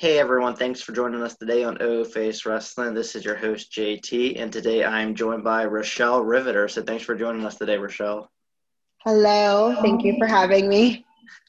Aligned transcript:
Hey 0.00 0.18
everyone, 0.18 0.56
thanks 0.56 0.80
for 0.80 0.92
joining 0.92 1.22
us 1.22 1.36
today 1.36 1.62
on 1.62 1.76
O 1.82 2.04
Face 2.04 2.46
Wrestling. 2.46 2.94
This 2.94 3.14
is 3.14 3.22
your 3.22 3.36
host 3.36 3.70
JT, 3.70 4.40
and 4.40 4.50
today 4.50 4.82
I 4.82 5.02
am 5.02 5.14
joined 5.14 5.44
by 5.44 5.66
Rochelle 5.66 6.24
Riveter. 6.24 6.68
So 6.68 6.82
thanks 6.82 7.04
for 7.04 7.14
joining 7.14 7.44
us 7.44 7.56
today, 7.56 7.76
Rochelle. 7.76 8.30
Hello, 9.04 9.76
thank 9.82 10.02
you 10.02 10.16
for 10.16 10.26
having 10.26 10.70
me. 10.70 11.04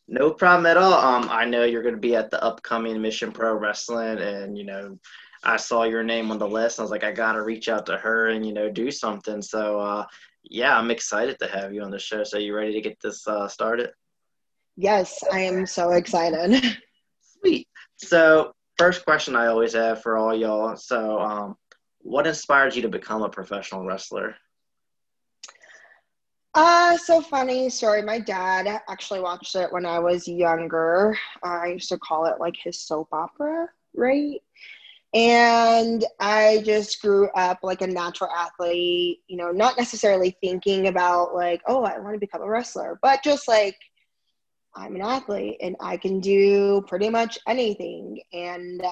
No 0.09 0.31
problem 0.31 0.65
at 0.65 0.75
all. 0.75 0.95
Um, 0.95 1.29
I 1.31 1.45
know 1.45 1.63
you're 1.63 1.81
going 1.81 1.95
to 1.95 2.01
be 2.01 2.13
at 2.13 2.29
the 2.29 2.43
upcoming 2.43 3.01
Mission 3.01 3.31
Pro 3.31 3.53
Wrestling, 3.53 4.19
and 4.19 4.57
you 4.57 4.65
know, 4.65 4.99
I 5.45 5.55
saw 5.55 5.83
your 5.83 6.03
name 6.03 6.29
on 6.29 6.37
the 6.37 6.45
list. 6.45 6.77
I 6.77 6.81
was 6.81 6.91
like, 6.91 7.05
I 7.05 7.13
got 7.13 7.31
to 7.33 7.43
reach 7.43 7.69
out 7.69 7.85
to 7.85 7.95
her 7.95 8.31
and 8.31 8.45
you 8.45 8.51
know 8.51 8.69
do 8.69 8.91
something. 8.91 9.41
So 9.41 9.79
uh, 9.79 10.05
yeah, 10.43 10.77
I'm 10.77 10.91
excited 10.91 11.39
to 11.39 11.47
have 11.47 11.73
you 11.73 11.83
on 11.83 11.89
the 11.89 11.99
show. 11.99 12.25
So 12.25 12.37
you 12.37 12.53
ready 12.53 12.73
to 12.73 12.81
get 12.81 12.99
this 13.01 13.25
uh, 13.29 13.47
started? 13.47 13.91
Yes, 14.75 15.23
I 15.31 15.39
am 15.39 15.65
so 15.65 15.91
excited. 15.91 16.61
Sweet. 17.39 17.69
So, 18.03 18.51
first 18.77 19.05
question 19.05 19.35
I 19.35 19.47
always 19.47 19.73
have 19.73 20.01
for 20.01 20.17
all 20.17 20.35
y'all. 20.35 20.75
So, 20.75 21.19
um, 21.19 21.55
what 21.99 22.27
inspired 22.27 22.75
you 22.75 22.81
to 22.81 22.89
become 22.89 23.21
a 23.21 23.29
professional 23.29 23.85
wrestler? 23.85 24.35
Uh, 26.53 26.97
so 26.97 27.21
funny 27.21 27.69
story. 27.69 28.01
My 28.01 28.19
dad 28.19 28.81
actually 28.89 29.21
watched 29.21 29.55
it 29.55 29.71
when 29.71 29.85
I 29.85 29.99
was 29.99 30.27
younger. 30.27 31.17
I 31.43 31.67
used 31.67 31.89
to 31.89 31.99
call 31.99 32.25
it 32.25 32.39
like 32.39 32.55
his 32.61 32.81
soap 32.81 33.07
opera, 33.13 33.69
right? 33.95 34.41
And 35.13 36.03
I 36.19 36.61
just 36.65 37.01
grew 37.01 37.29
up 37.35 37.59
like 37.63 37.81
a 37.81 37.87
natural 37.87 38.29
athlete, 38.31 39.19
you 39.27 39.37
know, 39.37 39.51
not 39.51 39.77
necessarily 39.77 40.35
thinking 40.41 40.87
about 40.87 41.35
like, 41.35 41.61
oh, 41.67 41.83
I 41.83 41.99
want 41.99 42.15
to 42.15 42.19
become 42.19 42.41
a 42.41 42.47
wrestler, 42.47 42.97
but 43.01 43.23
just 43.23 43.47
like 43.47 43.77
I'm 44.75 44.95
an 44.95 45.01
athlete 45.01 45.57
and 45.61 45.75
I 45.79 45.97
can 45.97 46.19
do 46.19 46.83
pretty 46.87 47.09
much 47.09 47.37
anything. 47.47 48.21
And 48.33 48.83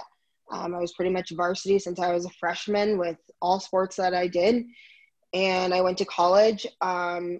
um, 0.51 0.75
I 0.75 0.79
was 0.79 0.93
pretty 0.93 1.11
much 1.11 1.31
varsity 1.31 1.79
since 1.79 1.99
I 1.99 2.13
was 2.13 2.25
a 2.25 2.29
freshman 2.39 2.97
with 2.97 3.17
all 3.41 3.59
sports 3.59 3.95
that 3.97 4.13
I 4.13 4.27
did. 4.27 4.65
And 5.33 5.73
I 5.73 5.81
went 5.81 5.97
to 5.99 6.05
college 6.05 6.65
um, 6.81 7.39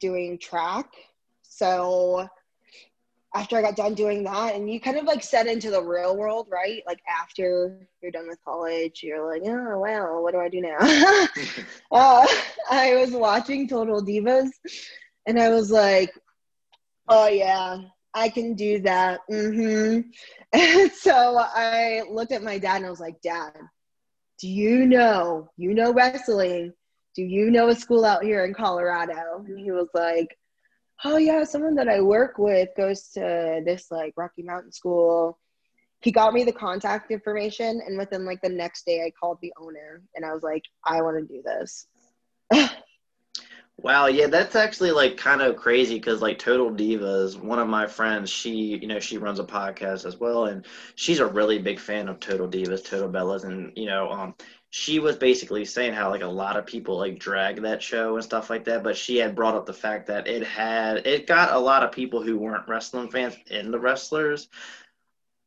doing 0.00 0.38
track. 0.38 0.86
So 1.42 2.28
after 3.34 3.56
I 3.56 3.62
got 3.62 3.76
done 3.76 3.94
doing 3.94 4.24
that, 4.24 4.54
and 4.54 4.70
you 4.70 4.80
kind 4.80 4.98
of 4.98 5.04
like 5.04 5.22
set 5.22 5.46
into 5.46 5.70
the 5.70 5.82
real 5.82 6.16
world, 6.16 6.48
right? 6.50 6.82
Like 6.86 7.00
after 7.08 7.78
you're 8.02 8.10
done 8.10 8.28
with 8.28 8.44
college, 8.44 9.00
you're 9.02 9.26
like, 9.26 9.42
oh, 9.46 9.78
well, 9.78 10.22
what 10.22 10.32
do 10.32 10.40
I 10.40 10.48
do 10.48 10.60
now? 10.60 10.76
uh, 11.92 12.26
I 12.70 12.96
was 12.96 13.12
watching 13.12 13.68
Total 13.68 14.04
Divas 14.04 14.50
and 15.26 15.40
I 15.40 15.48
was 15.48 15.70
like, 15.70 16.12
oh 17.12 17.28
yeah. 17.28 17.78
I 18.14 18.28
can 18.28 18.54
do 18.54 18.80
that. 18.80 19.20
Mm-hmm. 19.30 20.00
And 20.52 20.92
so 21.06 21.38
i 21.38 22.02
looked 22.10 22.32
at 22.32 22.42
my 22.42 22.58
dad 22.58 22.76
and 22.76 22.86
i 22.86 22.90
was 22.90 23.00
like 23.00 23.20
dad 23.22 23.52
do 24.38 24.48
you 24.48 24.86
know 24.86 25.48
you 25.56 25.72
know 25.72 25.92
wrestling? 25.92 26.72
Do 27.14 27.22
you 27.22 27.50
know 27.50 27.68
a 27.68 27.76
school 27.76 28.04
out 28.04 28.24
here 28.24 28.44
in 28.44 28.54
colorado? 28.54 29.44
And 29.46 29.58
he 29.58 29.70
was 29.70 29.88
like 29.94 30.36
oh 31.04 31.16
yeah 31.16 31.44
someone 31.44 31.74
that 31.76 31.88
i 31.88 32.00
work 32.00 32.38
with 32.38 32.68
goes 32.76 33.08
to 33.10 33.62
this 33.64 33.90
like 33.90 34.14
rocky 34.16 34.42
mountain 34.42 34.72
school. 34.72 35.38
He 36.00 36.10
got 36.10 36.34
me 36.34 36.42
the 36.42 36.52
contact 36.52 37.12
information 37.12 37.80
and 37.86 37.96
within 37.96 38.24
like 38.24 38.42
the 38.42 38.48
next 38.48 38.84
day 38.84 39.04
i 39.06 39.12
called 39.18 39.38
the 39.40 39.52
owner 39.56 40.02
and 40.16 40.24
i 40.26 40.32
was 40.32 40.42
like 40.42 40.64
i 40.84 41.00
want 41.00 41.16
to 41.16 41.34
do 41.34 41.42
this 41.42 41.86
Wow, 43.78 44.06
yeah, 44.06 44.28
that's 44.28 44.54
actually 44.54 44.92
like 44.92 45.16
kind 45.16 45.42
of 45.42 45.56
crazy 45.56 45.96
because 45.96 46.22
like 46.22 46.38
Total 46.38 46.70
Divas, 46.70 47.36
one 47.36 47.58
of 47.58 47.66
my 47.68 47.86
friends, 47.86 48.30
she 48.30 48.50
you 48.78 48.86
know 48.86 49.00
she 49.00 49.18
runs 49.18 49.40
a 49.40 49.44
podcast 49.44 50.04
as 50.06 50.20
well, 50.20 50.44
and 50.46 50.64
she's 50.94 51.18
a 51.18 51.26
really 51.26 51.58
big 51.58 51.80
fan 51.80 52.08
of 52.08 52.20
Total 52.20 52.46
Divas, 52.48 52.84
Total 52.84 53.08
Bellas, 53.08 53.44
and 53.44 53.72
you 53.76 53.86
know 53.86 54.08
um 54.10 54.34
she 54.70 55.00
was 55.00 55.16
basically 55.16 55.64
saying 55.64 55.94
how 55.94 56.10
like 56.10 56.22
a 56.22 56.26
lot 56.26 56.56
of 56.56 56.64
people 56.64 56.96
like 56.96 57.18
drag 57.18 57.62
that 57.62 57.82
show 57.82 58.14
and 58.14 58.22
stuff 58.24 58.50
like 58.50 58.64
that, 58.64 58.84
but 58.84 58.96
she 58.96 59.16
had 59.16 59.34
brought 59.34 59.56
up 59.56 59.66
the 59.66 59.72
fact 59.72 60.06
that 60.06 60.28
it 60.28 60.44
had 60.46 61.04
it 61.06 61.26
got 61.26 61.52
a 61.52 61.58
lot 61.58 61.82
of 61.82 61.90
people 61.90 62.22
who 62.22 62.38
weren't 62.38 62.68
wrestling 62.68 63.10
fans 63.10 63.36
in 63.50 63.70
the 63.72 63.80
wrestlers, 63.80 64.48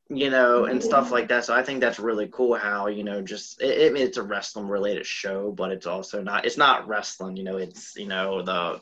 you 0.10 0.30
know, 0.30 0.66
and 0.66 0.84
stuff 0.84 1.12
like 1.12 1.28
that. 1.30 1.46
So 1.46 1.56
I 1.56 1.64
think 1.64 1.82
that's 1.82 2.00
really 2.00 2.28
cool 2.32 2.56
how, 2.56 2.88
you 2.88 3.04
know, 3.04 3.22
just 3.22 3.62
it, 3.62 3.96
it, 3.96 3.98
it's 3.98 4.18
a 4.18 4.24
wrestling 4.24 4.68
related 4.68 5.06
show, 5.06 5.52
but 5.52 5.72
it's 5.72 5.88
also 5.88 6.22
not, 6.22 6.46
it's 6.46 6.58
not 6.58 6.88
wrestling, 6.88 7.36
you 7.36 7.44
know, 7.44 7.58
it's, 7.58 7.96
you 7.96 8.08
know, 8.08 8.44
the, 8.44 8.80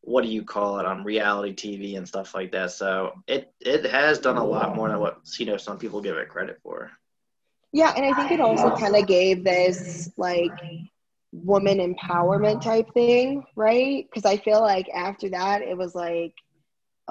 what 0.00 0.22
do 0.22 0.28
you 0.28 0.42
call 0.42 0.78
it 0.78 0.86
on 0.86 1.04
reality 1.04 1.54
TV 1.54 1.98
and 1.98 2.08
stuff 2.08 2.34
like 2.34 2.52
that. 2.52 2.72
So 2.72 3.12
it, 3.26 3.52
it 3.60 3.84
has 3.84 4.18
done 4.18 4.38
a 4.38 4.44
lot 4.44 4.74
more 4.74 4.88
than 4.88 4.98
what, 4.98 5.18
you 5.38 5.44
know, 5.44 5.58
some 5.58 5.78
people 5.78 6.00
give 6.00 6.16
it 6.16 6.30
credit 6.30 6.58
for. 6.62 6.90
Yeah. 7.72 7.92
And 7.94 8.06
I 8.06 8.14
think 8.16 8.30
it 8.30 8.40
also 8.40 8.74
kind 8.76 8.96
of 8.96 9.06
gave 9.06 9.44
this 9.44 10.10
like 10.16 10.52
woman 11.32 11.78
empowerment 11.78 12.62
type 12.62 12.92
thing, 12.94 13.44
right? 13.56 14.06
Because 14.08 14.24
I 14.24 14.38
feel 14.38 14.62
like 14.62 14.88
after 14.88 15.28
that, 15.28 15.60
it 15.60 15.76
was 15.76 15.94
like, 15.94 16.32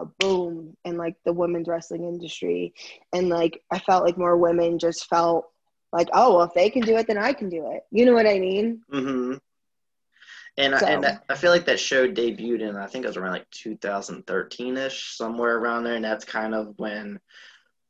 a 0.02 0.06
boom 0.20 0.76
in 0.86 0.98
like 0.98 1.16
the 1.26 1.34
women's 1.34 1.68
wrestling 1.68 2.04
industry. 2.04 2.74
And 3.14 3.30
like 3.30 3.62
i 3.72 3.80
felt 3.80 4.06
like 4.06 4.18
more 4.18 4.38
women 4.38 4.80
just 4.80 5.08
felt 5.08 5.46
like 5.92 6.10
oh 6.14 6.38
well, 6.38 6.46
if 6.46 6.54
they 6.54 6.70
can 6.70 6.84
do 6.84 6.98
it 6.98 7.08
then 7.08 7.18
i 7.18 7.34
can 7.34 7.50
do 7.50 7.72
it. 7.72 7.84
You 7.92 8.06
know 8.06 8.14
what 8.14 8.28
i 8.28 8.40
mean? 8.40 8.82
Mm-hmm. 8.92 9.36
And 10.58 10.78
so. 10.78 10.86
I, 10.86 10.90
and 10.90 11.20
I 11.30 11.36
feel 11.36 11.52
like 11.52 11.66
that 11.66 11.80
show 11.80 12.08
debuted 12.08 12.62
in 12.62 12.76
I 12.76 12.88
think 12.88 13.06
it 13.06 13.08
was 13.08 13.18
around 13.18 13.32
like 13.32 13.50
2013 13.52 14.78
ish 14.78 15.16
somewhere 15.16 15.58
around 15.58 15.84
there, 15.84 15.96
and 15.96 16.04
that's 16.04 16.26
kind 16.26 16.54
of 16.54 16.74
when 16.78 17.20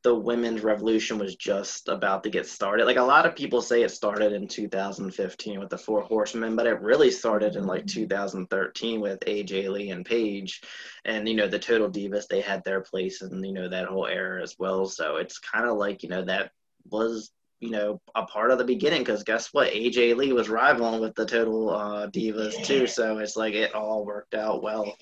the 0.03 0.15
women's 0.15 0.61
revolution 0.61 1.17
was 1.17 1.35
just 1.35 1.89
about 1.89 2.23
to 2.23 2.29
get 2.29 2.47
started. 2.47 2.85
Like 2.85 2.97
a 2.97 3.03
lot 3.03 3.25
of 3.25 3.35
people 3.35 3.61
say 3.61 3.83
it 3.83 3.91
started 3.91 4.31
in 4.31 4.47
2015 4.47 5.59
with 5.59 5.69
the 5.69 5.77
Four 5.77 6.01
Horsemen, 6.01 6.55
but 6.55 6.67
it 6.67 6.81
really 6.81 7.11
started 7.11 7.57
in 7.57 7.65
like 7.65 7.85
2013 7.85 9.01
with 9.01 9.19
AJ 9.21 9.69
Lee 9.69 9.89
and 9.89 10.05
Paige, 10.05 10.61
and 11.03 11.27
you 11.27 11.35
know 11.35 11.47
the 11.47 11.59
Total 11.59 11.89
Divas. 11.89 12.27
They 12.27 12.39
had 12.39 12.63
their 12.63 12.81
place 12.81 13.21
in 13.21 13.43
you 13.43 13.53
know 13.53 13.67
that 13.67 13.87
whole 13.87 14.07
era 14.07 14.41
as 14.41 14.55
well. 14.57 14.85
So 14.85 15.17
it's 15.17 15.39
kind 15.39 15.65
of 15.65 15.77
like 15.77 16.01
you 16.03 16.09
know 16.09 16.23
that 16.23 16.51
was 16.89 17.31
you 17.59 17.71
know 17.71 17.99
a 18.15 18.23
part 18.23 18.51
of 18.51 18.57
the 18.57 18.63
beginning 18.63 19.01
because 19.01 19.23
guess 19.23 19.49
what 19.51 19.73
AJ 19.73 20.15
Lee 20.15 20.31
was 20.31 20.47
rivaling 20.47 21.01
with 21.01 21.15
the 21.15 21.25
Total 21.25 21.69
uh, 21.71 22.07
Divas 22.07 22.63
too. 22.63 22.87
So 22.87 23.17
it's 23.17 23.35
like 23.35 23.53
it 23.53 23.75
all 23.75 24.05
worked 24.05 24.33
out 24.33 24.63
well. 24.63 24.95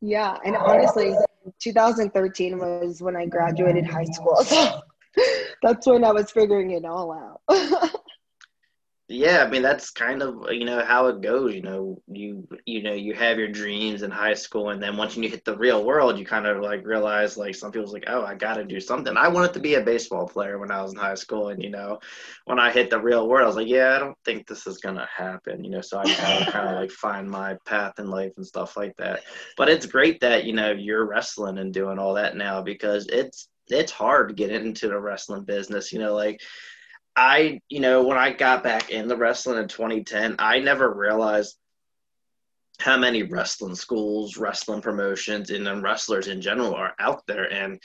Yeah, 0.00 0.36
and 0.44 0.56
honestly, 0.56 1.14
2013 1.60 2.58
was 2.58 3.02
when 3.02 3.16
I 3.16 3.26
graduated 3.26 3.86
high 3.86 4.04
school. 4.04 4.44
So 5.18 5.62
that's 5.62 5.86
when 5.86 6.04
I 6.04 6.12
was 6.12 6.30
figuring 6.30 6.72
it 6.72 6.84
all 6.84 7.10
out. 7.10 7.40
yeah, 9.08 9.44
I 9.46 9.48
mean 9.48 9.62
that's 9.62 9.90
kind 9.90 10.20
of 10.20 10.50
you 10.50 10.64
know 10.64 10.84
how 10.84 11.06
it 11.06 11.20
goes. 11.20 11.54
You 11.54 11.62
know, 11.62 12.02
you 12.08 12.48
you 12.64 12.82
know 12.82 12.92
you 12.92 13.14
have 13.14 13.38
your 13.38 13.46
dreams 13.46 14.02
in 14.02 14.10
high 14.10 14.34
school, 14.34 14.70
and 14.70 14.82
then 14.82 14.96
once 14.96 15.16
you 15.16 15.28
hit 15.28 15.44
the 15.44 15.56
real 15.56 15.84
world, 15.84 16.18
you 16.18 16.26
kind 16.26 16.44
of 16.44 16.60
like 16.60 16.84
realize 16.84 17.36
like 17.36 17.54
some 17.54 17.70
people's 17.70 17.92
like, 17.92 18.06
oh, 18.08 18.24
I 18.24 18.34
got 18.34 18.54
to 18.54 18.64
do 18.64 18.80
something. 18.80 19.16
I 19.16 19.28
wanted 19.28 19.52
to 19.52 19.60
be 19.60 19.74
a 19.74 19.80
baseball 19.80 20.26
player 20.26 20.58
when 20.58 20.72
I 20.72 20.82
was 20.82 20.92
in 20.92 20.98
high 20.98 21.14
school, 21.14 21.50
and 21.50 21.62
you 21.62 21.70
know, 21.70 22.00
when 22.46 22.58
I 22.58 22.72
hit 22.72 22.90
the 22.90 23.00
real 23.00 23.28
world, 23.28 23.44
I 23.44 23.46
was 23.46 23.56
like, 23.56 23.68
yeah, 23.68 23.94
I 23.94 24.00
don't 24.00 24.18
think 24.24 24.48
this 24.48 24.66
is 24.66 24.78
gonna 24.78 25.06
happen. 25.14 25.62
You 25.62 25.70
know, 25.70 25.82
so 25.82 25.98
I 25.98 26.12
kind 26.50 26.68
of 26.68 26.74
like 26.74 26.90
find 26.90 27.30
my 27.30 27.56
path 27.64 28.00
in 28.00 28.10
life 28.10 28.32
and 28.36 28.46
stuff 28.46 28.76
like 28.76 28.96
that. 28.96 29.22
But 29.56 29.68
it's 29.68 29.86
great 29.86 30.18
that 30.20 30.46
you 30.46 30.52
know 30.52 30.72
you're 30.72 31.06
wrestling 31.06 31.58
and 31.58 31.72
doing 31.72 32.00
all 32.00 32.14
that 32.14 32.36
now 32.36 32.60
because 32.60 33.06
it's 33.06 33.48
it's 33.68 33.92
hard 33.92 34.30
to 34.30 34.34
get 34.34 34.50
into 34.50 34.88
the 34.88 34.98
wrestling 34.98 35.44
business. 35.44 35.92
You 35.92 36.00
know, 36.00 36.14
like 36.14 36.40
I, 37.16 37.60
you 37.68 37.80
know, 37.80 38.02
when 38.02 38.18
I 38.18 38.32
got 38.32 38.62
back 38.62 38.90
in 38.90 39.08
the 39.08 39.16
wrestling 39.16 39.58
in 39.58 39.68
2010, 39.68 40.36
I 40.38 40.60
never 40.60 40.92
realized 40.92 41.56
how 42.78 42.98
many 42.98 43.22
wrestling 43.22 43.74
schools, 43.74 44.36
wrestling 44.36 44.82
promotions, 44.82 45.50
and 45.50 45.66
then 45.66 45.82
wrestlers 45.82 46.28
in 46.28 46.42
general 46.42 46.74
are 46.74 46.94
out 46.98 47.26
there. 47.26 47.50
And 47.50 47.80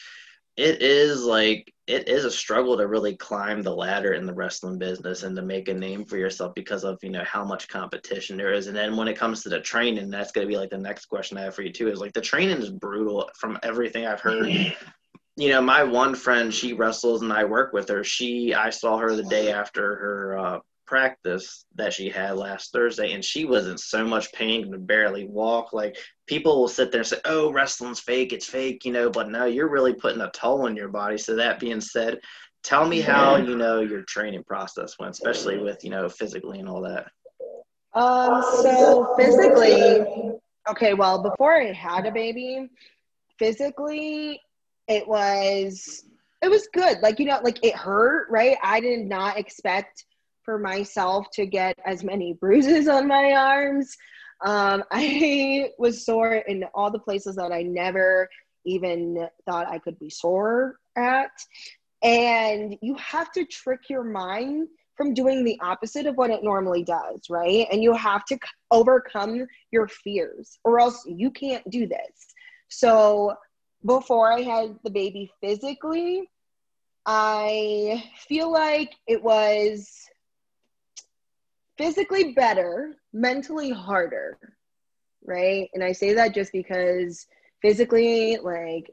it 0.57 0.81
is 0.81 1.23
like 1.23 1.73
it 1.87 2.07
is 2.07 2.25
a 2.25 2.31
struggle 2.31 2.77
to 2.77 2.87
really 2.87 3.15
climb 3.15 3.61
the 3.61 3.73
ladder 3.73 4.13
in 4.13 4.25
the 4.25 4.33
wrestling 4.33 4.77
business 4.77 5.23
and 5.23 5.35
to 5.35 5.41
make 5.41 5.69
a 5.69 5.73
name 5.73 6.05
for 6.05 6.17
yourself 6.17 6.53
because 6.55 6.83
of 6.83 6.99
you 7.01 7.09
know 7.09 7.23
how 7.23 7.43
much 7.43 7.69
competition 7.69 8.37
there 8.37 8.53
is 8.53 8.67
and 8.67 8.75
then 8.75 8.97
when 8.97 9.07
it 9.07 9.17
comes 9.17 9.41
to 9.41 9.49
the 9.49 9.59
training 9.61 10.09
that's 10.09 10.31
going 10.31 10.45
to 10.45 10.51
be 10.51 10.57
like 10.57 10.69
the 10.69 10.77
next 10.77 11.05
question 11.05 11.37
i 11.37 11.41
have 11.41 11.55
for 11.55 11.61
you 11.61 11.71
too 11.71 11.87
is 11.89 11.99
like 11.99 12.13
the 12.13 12.21
training 12.21 12.57
is 12.57 12.69
brutal 12.69 13.29
from 13.35 13.57
everything 13.63 14.05
i've 14.05 14.19
heard 14.19 14.47
you 15.37 15.49
know, 15.49 15.61
my 15.61 15.83
one 15.83 16.15
friend, 16.15 16.53
she 16.53 16.73
wrestles 16.73 17.21
and 17.21 17.31
I 17.31 17.45
work 17.45 17.73
with 17.73 17.89
her. 17.89 18.03
She, 18.03 18.53
I 18.53 18.69
saw 18.69 18.97
her 18.97 19.15
the 19.15 19.23
day 19.23 19.51
after 19.51 19.95
her 19.95 20.37
uh, 20.37 20.59
practice 20.91 21.65
that 21.75 21.93
she 21.93 22.09
had 22.09 22.35
last 22.35 22.73
Thursday, 22.73 23.13
and 23.13 23.23
she 23.23 23.45
was 23.45 23.67
in 23.67 23.77
so 23.77 24.03
much 24.05 24.31
pain 24.33 24.69
to 24.69 24.77
barely 24.77 25.25
walk. 25.25 25.71
Like 25.71 25.95
people 26.27 26.59
will 26.59 26.67
sit 26.67 26.91
there 26.91 26.99
and 26.99 27.07
say, 27.07 27.19
"Oh, 27.23 27.51
wrestling's 27.51 28.01
fake, 28.01 28.33
it's 28.33 28.45
fake," 28.45 28.83
you 28.83 28.91
know, 28.91 29.09
but 29.09 29.29
no, 29.29 29.45
you're 29.45 29.69
really 29.69 29.93
putting 29.93 30.21
a 30.21 30.29
toll 30.31 30.65
on 30.65 30.75
your 30.75 30.89
body. 30.89 31.17
So 31.17 31.37
that 31.37 31.61
being 31.61 31.79
said, 31.79 32.19
tell 32.61 32.85
me 32.85 32.99
how 32.99 33.37
you 33.37 33.55
know 33.55 33.79
your 33.79 34.01
training 34.01 34.43
process 34.43 34.99
went, 34.99 35.13
especially 35.13 35.59
with 35.59 35.81
you 35.83 35.91
know 35.91 36.09
physically 36.09 36.59
and 36.59 36.67
all 36.67 36.81
that. 36.81 37.07
Um, 37.93 38.43
so 38.61 39.15
physically, 39.17 40.33
okay, 40.69 40.93
well, 40.93 41.23
before 41.23 41.53
I 41.53 41.71
had 41.71 42.05
a 42.05 42.11
baby, 42.11 42.69
physically 43.39 44.41
it 44.87 45.07
was 45.07 46.03
it 46.41 46.49
was 46.49 46.67
good. 46.73 46.99
Like, 47.01 47.19
you 47.19 47.25
know, 47.25 47.39
like 47.43 47.63
it 47.63 47.75
hurt, 47.75 48.27
right? 48.29 48.57
I 48.63 48.79
did 48.79 49.05
not 49.05 49.37
expect 49.37 50.05
for 50.43 50.57
myself 50.57 51.27
to 51.33 51.45
get 51.45 51.77
as 51.85 52.03
many 52.03 52.33
bruises 52.41 52.87
on 52.87 53.07
my 53.07 53.33
arms. 53.33 53.95
Um, 54.43 54.83
I 54.91 55.69
was 55.77 56.05
sore 56.05 56.33
in 56.33 56.65
all 56.73 56.91
the 56.91 56.99
places 56.99 57.35
that 57.35 57.51
I 57.51 57.61
never 57.61 58.27
even 58.65 59.27
thought 59.47 59.67
I 59.67 59.79
could 59.79 59.97
be 59.99 60.09
sore 60.09 60.77
at. 60.95 61.31
And 62.03 62.77
you 62.81 62.95
have 62.95 63.31
to 63.33 63.45
trick 63.45 63.81
your 63.89 64.03
mind 64.03 64.67
from 64.97 65.13
doing 65.13 65.43
the 65.43 65.59
opposite 65.61 66.05
of 66.05 66.15
what 66.15 66.29
it 66.31 66.43
normally 66.43 66.83
does, 66.83 67.21
right? 67.29 67.67
And 67.71 67.81
you 67.81 67.93
have 67.93 68.25
to 68.25 68.37
overcome 68.71 69.47
your 69.71 69.87
fears, 69.87 70.59
or 70.63 70.79
else 70.79 71.03
you 71.07 71.31
can't 71.31 71.67
do 71.69 71.87
this. 71.87 72.33
So, 72.69 73.35
before 73.85 74.31
I 74.31 74.41
had 74.41 74.79
the 74.83 74.89
baby 74.89 75.31
physically, 75.41 76.29
I 77.05 78.03
feel 78.27 78.51
like 78.51 78.93
it 79.07 79.23
was 79.23 80.07
physically 81.77 82.33
better, 82.33 82.95
mentally 83.11 83.71
harder, 83.71 84.37
right? 85.25 85.69
And 85.73 85.83
I 85.83 85.93
say 85.93 86.13
that 86.13 86.35
just 86.35 86.51
because 86.51 87.25
physically, 87.61 88.37
like, 88.37 88.91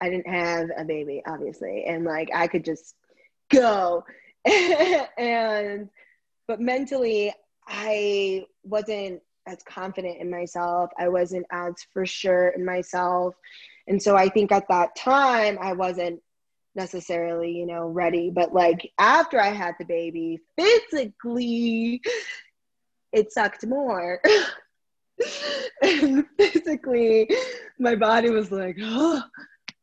I 0.00 0.08
didn't 0.08 0.28
have 0.28 0.70
a 0.76 0.84
baby, 0.84 1.22
obviously, 1.26 1.84
and 1.86 2.04
like 2.04 2.30
I 2.34 2.46
could 2.46 2.64
just 2.64 2.94
go. 3.50 4.04
and, 5.18 5.90
but 6.46 6.60
mentally, 6.60 7.34
I 7.66 8.46
wasn't 8.62 9.20
as 9.46 9.62
confident 9.64 10.18
in 10.20 10.30
myself. 10.30 10.90
I 10.98 11.08
wasn't 11.08 11.46
as 11.50 11.74
for 11.92 12.06
sure 12.06 12.48
in 12.48 12.64
myself. 12.64 13.34
And 13.86 14.02
so 14.02 14.16
I 14.16 14.28
think 14.28 14.52
at 14.52 14.68
that 14.68 14.94
time, 14.96 15.58
I 15.60 15.72
wasn't 15.72 16.20
necessarily, 16.74 17.52
you 17.52 17.66
know, 17.66 17.88
ready. 17.88 18.30
But 18.30 18.52
like 18.52 18.92
after 18.98 19.40
I 19.40 19.48
had 19.48 19.74
the 19.78 19.84
baby, 19.84 20.40
physically, 20.58 22.00
it 23.12 23.32
sucked 23.32 23.66
more. 23.66 24.20
and 25.82 26.24
physically, 26.38 27.30
my 27.78 27.94
body 27.94 28.30
was 28.30 28.50
like, 28.50 28.76
oh, 28.80 29.22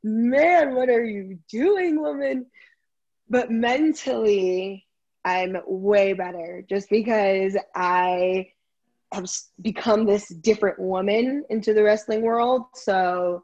man, 0.03 0.75
what 0.75 0.89
are 0.89 1.03
you 1.03 1.39
doing, 1.49 1.99
woman? 2.01 2.45
But 3.29 3.51
mentally, 3.51 4.85
I'm 5.25 5.57
way 5.65 6.13
better 6.13 6.63
just 6.69 6.89
because 6.89 7.57
I 7.75 8.51
have 9.11 9.29
become 9.61 10.05
this 10.05 10.27
different 10.29 10.79
woman 10.79 11.44
into 11.49 11.73
the 11.73 11.83
wrestling 11.83 12.21
world. 12.21 12.63
So 12.75 13.44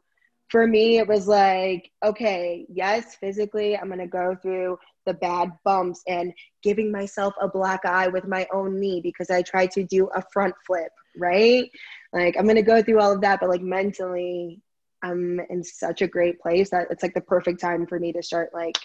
for 0.54 0.68
me, 0.68 0.98
it 0.98 1.08
was 1.08 1.26
like, 1.26 1.90
okay, 2.04 2.64
yes, 2.72 3.16
physically, 3.16 3.76
I'm 3.76 3.88
going 3.88 3.98
to 3.98 4.06
go 4.06 4.36
through 4.40 4.78
the 5.04 5.14
bad 5.14 5.50
bumps 5.64 6.00
and 6.06 6.32
giving 6.62 6.92
myself 6.92 7.34
a 7.40 7.48
black 7.48 7.84
eye 7.84 8.06
with 8.06 8.28
my 8.28 8.46
own 8.54 8.78
knee 8.78 9.00
because 9.02 9.30
I 9.30 9.42
tried 9.42 9.72
to 9.72 9.82
do 9.82 10.06
a 10.14 10.22
front 10.32 10.54
flip, 10.64 10.92
right? 11.18 11.68
Like, 12.12 12.36
I'm 12.38 12.44
going 12.44 12.54
to 12.54 12.62
go 12.62 12.80
through 12.80 13.00
all 13.00 13.10
of 13.10 13.20
that, 13.22 13.40
but 13.40 13.48
like 13.48 13.62
mentally, 13.62 14.60
I'm 15.02 15.40
in 15.50 15.64
such 15.64 16.02
a 16.02 16.06
great 16.06 16.38
place 16.38 16.70
that 16.70 16.86
it's 16.88 17.02
like 17.02 17.14
the 17.14 17.20
perfect 17.20 17.60
time 17.60 17.84
for 17.84 17.98
me 17.98 18.12
to 18.12 18.22
start 18.22 18.50
like 18.54 18.78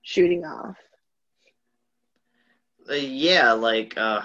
shooting 0.00 0.46
off. 0.46 0.78
Uh, 2.88 2.94
yeah, 2.94 3.52
like, 3.52 3.92
uh, 3.98 4.22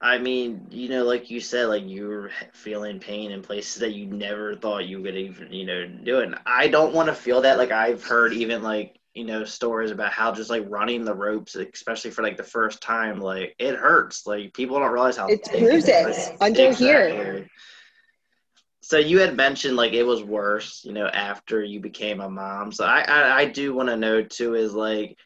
I 0.00 0.18
mean, 0.18 0.66
you 0.70 0.88
know, 0.88 1.04
like 1.04 1.30
you 1.30 1.40
said, 1.40 1.66
like 1.66 1.84
you 1.84 2.08
were 2.08 2.30
feeling 2.52 2.98
pain 2.98 3.30
in 3.30 3.42
places 3.42 3.80
that 3.80 3.94
you 3.94 4.06
never 4.06 4.54
thought 4.56 4.86
you 4.86 5.02
could 5.02 5.16
even, 5.16 5.52
you 5.52 5.64
know, 5.64 5.86
do 5.86 6.20
it. 6.20 6.26
And 6.26 6.36
I 6.44 6.68
don't 6.68 6.94
want 6.94 7.08
to 7.08 7.14
feel 7.14 7.42
that. 7.42 7.58
Like 7.58 7.70
I've 7.70 8.04
heard 8.04 8.32
even 8.32 8.62
like, 8.62 8.98
you 9.14 9.24
know, 9.24 9.44
stories 9.44 9.92
about 9.92 10.12
how 10.12 10.32
just 10.32 10.50
like 10.50 10.64
running 10.68 11.04
the 11.04 11.14
ropes, 11.14 11.54
especially 11.54 12.10
for 12.10 12.22
like 12.22 12.36
the 12.36 12.42
first 12.42 12.82
time, 12.82 13.20
like 13.20 13.54
it 13.58 13.76
hurts. 13.76 14.26
Like 14.26 14.52
people 14.52 14.78
don't 14.78 14.92
realize 14.92 15.16
how 15.16 15.28
it 15.28 15.48
bruises 15.52 15.88
under 16.40 16.64
exactly. 16.64 16.86
here. 16.86 17.48
So 18.82 18.98
you 18.98 19.20
had 19.20 19.36
mentioned 19.36 19.76
like 19.76 19.92
it 19.92 20.02
was 20.02 20.22
worse, 20.22 20.84
you 20.84 20.92
know, 20.92 21.06
after 21.06 21.62
you 21.62 21.80
became 21.80 22.20
a 22.20 22.28
mom. 22.28 22.72
So 22.72 22.84
I 22.84 23.02
I, 23.02 23.36
I 23.38 23.44
do 23.46 23.72
want 23.72 23.88
to 23.88 23.96
know 23.96 24.22
too 24.22 24.54
is 24.54 24.74
like, 24.74 25.16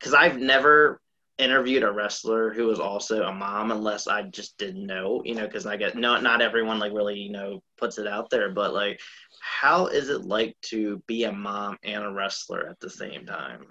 because 0.00 0.14
I've 0.14 0.40
never 0.40 0.98
interviewed 1.38 1.82
a 1.82 1.90
wrestler 1.90 2.52
who 2.52 2.66
was 2.66 2.78
also 2.78 3.22
a 3.22 3.32
mom 3.32 3.70
unless 3.70 4.06
I 4.06 4.22
just 4.22 4.58
didn't 4.58 4.86
know, 4.86 5.22
you 5.24 5.34
know, 5.34 5.46
because 5.46 5.66
I 5.66 5.76
get 5.76 5.96
not 5.96 6.22
not 6.22 6.42
everyone 6.42 6.78
like 6.78 6.92
really, 6.92 7.18
you 7.18 7.32
know, 7.32 7.62
puts 7.78 7.98
it 7.98 8.06
out 8.06 8.30
there, 8.30 8.50
but 8.50 8.72
like 8.74 9.00
how 9.40 9.86
is 9.86 10.08
it 10.08 10.24
like 10.24 10.56
to 10.62 11.02
be 11.06 11.24
a 11.24 11.32
mom 11.32 11.78
and 11.82 12.04
a 12.04 12.12
wrestler 12.12 12.68
at 12.68 12.78
the 12.80 12.90
same 12.90 13.26
time? 13.26 13.66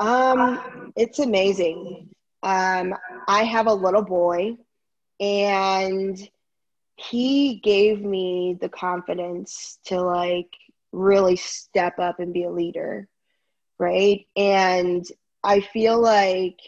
Um, 0.00 0.92
it's 0.96 1.18
amazing. 1.18 2.10
Um, 2.42 2.94
I 3.26 3.44
have 3.44 3.66
a 3.66 3.74
little 3.74 4.02
boy 4.02 4.56
and 5.20 6.18
he 6.96 7.56
gave 7.56 8.02
me 8.02 8.56
the 8.60 8.68
confidence 8.68 9.78
to 9.86 10.00
like 10.00 10.50
really 10.92 11.36
step 11.36 11.98
up 11.98 12.20
and 12.20 12.32
be 12.32 12.44
a 12.44 12.50
leader 12.50 13.08
right 13.78 14.26
and 14.36 15.04
I 15.44 15.60
feel 15.60 16.00
like 16.00 16.58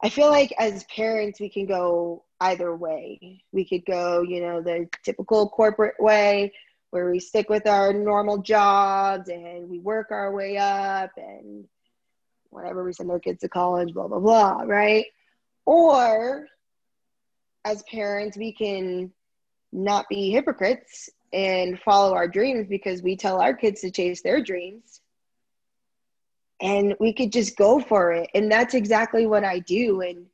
I 0.00 0.08
feel 0.08 0.30
like 0.30 0.54
as 0.56 0.84
parents 0.84 1.40
we 1.40 1.48
can 1.48 1.66
go 1.66 2.24
either 2.40 2.74
way. 2.74 3.42
We 3.52 3.64
could 3.64 3.84
go, 3.84 4.22
you 4.22 4.40
know, 4.40 4.62
the 4.62 4.88
typical 5.02 5.48
corporate 5.48 5.96
way 5.98 6.52
where 6.90 7.10
we 7.10 7.18
stick 7.18 7.50
with 7.50 7.66
our 7.66 7.92
normal 7.92 8.38
jobs 8.38 9.28
and 9.28 9.68
we 9.68 9.80
work 9.80 10.12
our 10.12 10.32
way 10.32 10.56
up 10.56 11.10
and 11.16 11.66
whatever 12.50 12.84
we 12.84 12.92
send 12.92 13.10
our 13.10 13.18
kids 13.18 13.40
to 13.40 13.48
college, 13.48 13.92
blah 13.92 14.06
blah 14.06 14.20
blah, 14.20 14.62
right? 14.62 15.06
Or 15.66 16.46
as 17.64 17.82
parents 17.82 18.36
we 18.36 18.52
can 18.52 19.12
not 19.72 20.08
be 20.08 20.30
hypocrites 20.30 21.10
and 21.32 21.78
follow 21.80 22.14
our 22.14 22.28
dreams 22.28 22.68
because 22.68 23.02
we 23.02 23.16
tell 23.16 23.40
our 23.40 23.52
kids 23.52 23.80
to 23.80 23.90
chase 23.90 24.22
their 24.22 24.40
dreams 24.40 25.00
and 26.60 26.94
we 27.00 27.12
could 27.12 27.32
just 27.32 27.56
go 27.56 27.80
for 27.80 28.12
it. 28.12 28.30
And 28.34 28.50
that's 28.50 28.74
exactly 28.74 29.26
what 29.26 29.44
I 29.44 29.60
do. 29.60 30.00
And 30.00 30.26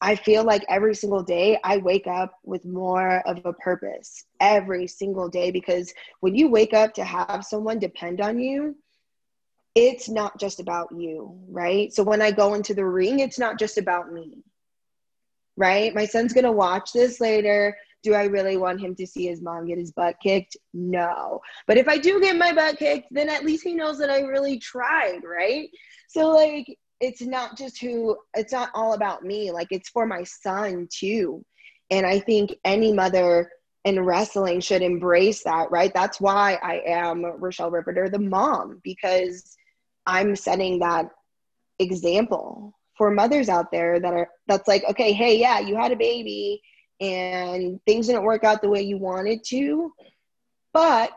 I 0.00 0.14
feel 0.16 0.44
like 0.44 0.64
every 0.68 0.94
single 0.94 1.22
day 1.22 1.58
I 1.64 1.78
wake 1.78 2.06
up 2.06 2.38
with 2.44 2.64
more 2.64 3.20
of 3.26 3.44
a 3.44 3.52
purpose 3.52 4.24
every 4.40 4.86
single 4.86 5.28
day 5.28 5.50
because 5.50 5.92
when 6.20 6.34
you 6.34 6.48
wake 6.48 6.72
up 6.72 6.94
to 6.94 7.04
have 7.04 7.44
someone 7.44 7.78
depend 7.78 8.20
on 8.20 8.38
you, 8.38 8.76
it's 9.74 10.08
not 10.08 10.38
just 10.38 10.58
about 10.60 10.88
you, 10.96 11.38
right? 11.48 11.92
So 11.92 12.02
when 12.02 12.22
I 12.22 12.30
go 12.30 12.54
into 12.54 12.74
the 12.74 12.84
ring, 12.84 13.20
it's 13.20 13.38
not 13.38 13.58
just 13.58 13.78
about 13.78 14.12
me, 14.12 14.38
right? 15.56 15.94
My 15.94 16.06
son's 16.06 16.32
gonna 16.32 16.52
watch 16.52 16.92
this 16.92 17.20
later 17.20 17.76
do 18.02 18.14
I 18.14 18.24
really 18.24 18.56
want 18.56 18.80
him 18.80 18.94
to 18.96 19.06
see 19.06 19.26
his 19.26 19.42
mom 19.42 19.66
get 19.66 19.78
his 19.78 19.92
butt 19.92 20.16
kicked? 20.22 20.56
No. 20.72 21.40
But 21.66 21.76
if 21.76 21.88
I 21.88 21.98
do 21.98 22.20
get 22.20 22.36
my 22.36 22.52
butt 22.52 22.78
kicked, 22.78 23.08
then 23.10 23.28
at 23.28 23.44
least 23.44 23.64
he 23.64 23.74
knows 23.74 23.98
that 23.98 24.10
I 24.10 24.20
really 24.20 24.58
tried, 24.58 25.20
right? 25.24 25.68
So, 26.08 26.28
like, 26.28 26.66
it's 27.00 27.22
not 27.22 27.56
just 27.56 27.80
who, 27.80 28.16
it's 28.34 28.52
not 28.52 28.70
all 28.74 28.94
about 28.94 29.22
me. 29.22 29.50
Like, 29.50 29.68
it's 29.70 29.88
for 29.88 30.06
my 30.06 30.22
son 30.24 30.88
too. 30.90 31.44
And 31.90 32.06
I 32.06 32.20
think 32.20 32.54
any 32.64 32.92
mother 32.92 33.50
in 33.84 34.04
wrestling 34.04 34.60
should 34.60 34.82
embrace 34.82 35.42
that, 35.44 35.70
right? 35.70 35.92
That's 35.94 36.20
why 36.20 36.58
I 36.62 36.82
am 36.86 37.24
Rochelle 37.24 37.70
Riveter, 37.70 38.08
the 38.08 38.18
mom, 38.18 38.80
because 38.84 39.56
I'm 40.06 40.36
setting 40.36 40.78
that 40.80 41.10
example 41.78 42.74
for 42.96 43.10
mothers 43.10 43.48
out 43.48 43.72
there 43.72 43.98
that 43.98 44.12
are 44.12 44.28
that's 44.46 44.68
like 44.68 44.84
okay 44.84 45.12
hey 45.12 45.38
yeah 45.38 45.58
you 45.58 45.74
had 45.74 45.90
a 45.90 45.96
baby 45.96 46.60
and 47.00 47.80
things 47.86 48.06
didn't 48.06 48.24
work 48.24 48.44
out 48.44 48.62
the 48.62 48.68
way 48.68 48.82
you 48.82 48.98
wanted 48.98 49.42
to, 49.44 49.92
but 50.72 51.12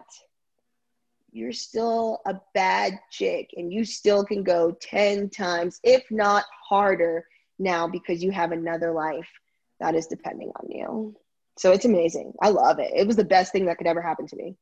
you're 1.31 1.51
still 1.51 2.19
a 2.25 2.35
bad 2.53 2.99
chick 3.11 3.49
and 3.57 3.73
you 3.73 3.83
still 3.83 4.23
can 4.23 4.43
go 4.43 4.71
10 4.71 5.29
times, 5.29 5.79
if 5.83 6.03
not 6.11 6.45
harder, 6.69 7.25
now 7.59 7.87
because 7.87 8.23
you 8.23 8.31
have 8.31 8.51
another 8.51 8.91
life 8.91 9.29
that 9.79 9.95
is 9.95 10.07
depending 10.07 10.51
on 10.55 10.69
you. 10.69 11.15
So 11.57 11.71
it's 11.71 11.85
amazing. 11.85 12.33
I 12.41 12.49
love 12.49 12.79
it. 12.79 12.91
It 12.95 13.05
was 13.05 13.15
the 13.15 13.23
best 13.23 13.51
thing 13.51 13.65
that 13.65 13.77
could 13.77 13.87
ever 13.87 14.01
happen 14.01 14.27
to 14.27 14.35
me. 14.35 14.55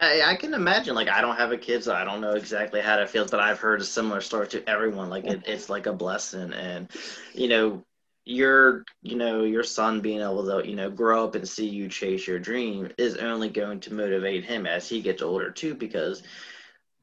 I, 0.00 0.22
I 0.22 0.36
can 0.36 0.54
imagine. 0.54 0.94
Like, 0.94 1.08
I 1.08 1.20
don't 1.20 1.36
have 1.36 1.52
a 1.52 1.58
kid, 1.58 1.84
so 1.84 1.94
I 1.94 2.04
don't 2.04 2.20
know 2.20 2.32
exactly 2.32 2.80
how 2.80 2.98
it 2.98 3.10
feels, 3.10 3.30
but 3.30 3.40
I've 3.40 3.60
heard 3.60 3.80
a 3.80 3.84
similar 3.84 4.20
story 4.20 4.48
to 4.48 4.68
everyone. 4.68 5.08
Like, 5.08 5.24
it, 5.24 5.42
it's 5.46 5.68
like 5.68 5.86
a 5.86 5.92
blessing. 5.92 6.52
And, 6.52 6.90
you 7.32 7.48
know, 7.48 7.84
your 8.24 8.84
you 9.02 9.16
know 9.16 9.42
your 9.42 9.62
son 9.62 10.00
being 10.00 10.20
able 10.20 10.44
to 10.44 10.66
you 10.66 10.74
know 10.74 10.90
grow 10.90 11.24
up 11.24 11.34
and 11.34 11.46
see 11.46 11.68
you 11.68 11.88
chase 11.88 12.26
your 12.26 12.38
dream 12.38 12.90
is 12.96 13.16
only 13.16 13.50
going 13.50 13.78
to 13.78 13.92
motivate 13.92 14.44
him 14.44 14.66
as 14.66 14.88
he 14.88 15.02
gets 15.02 15.22
older 15.22 15.50
too 15.50 15.74
because 15.74 16.22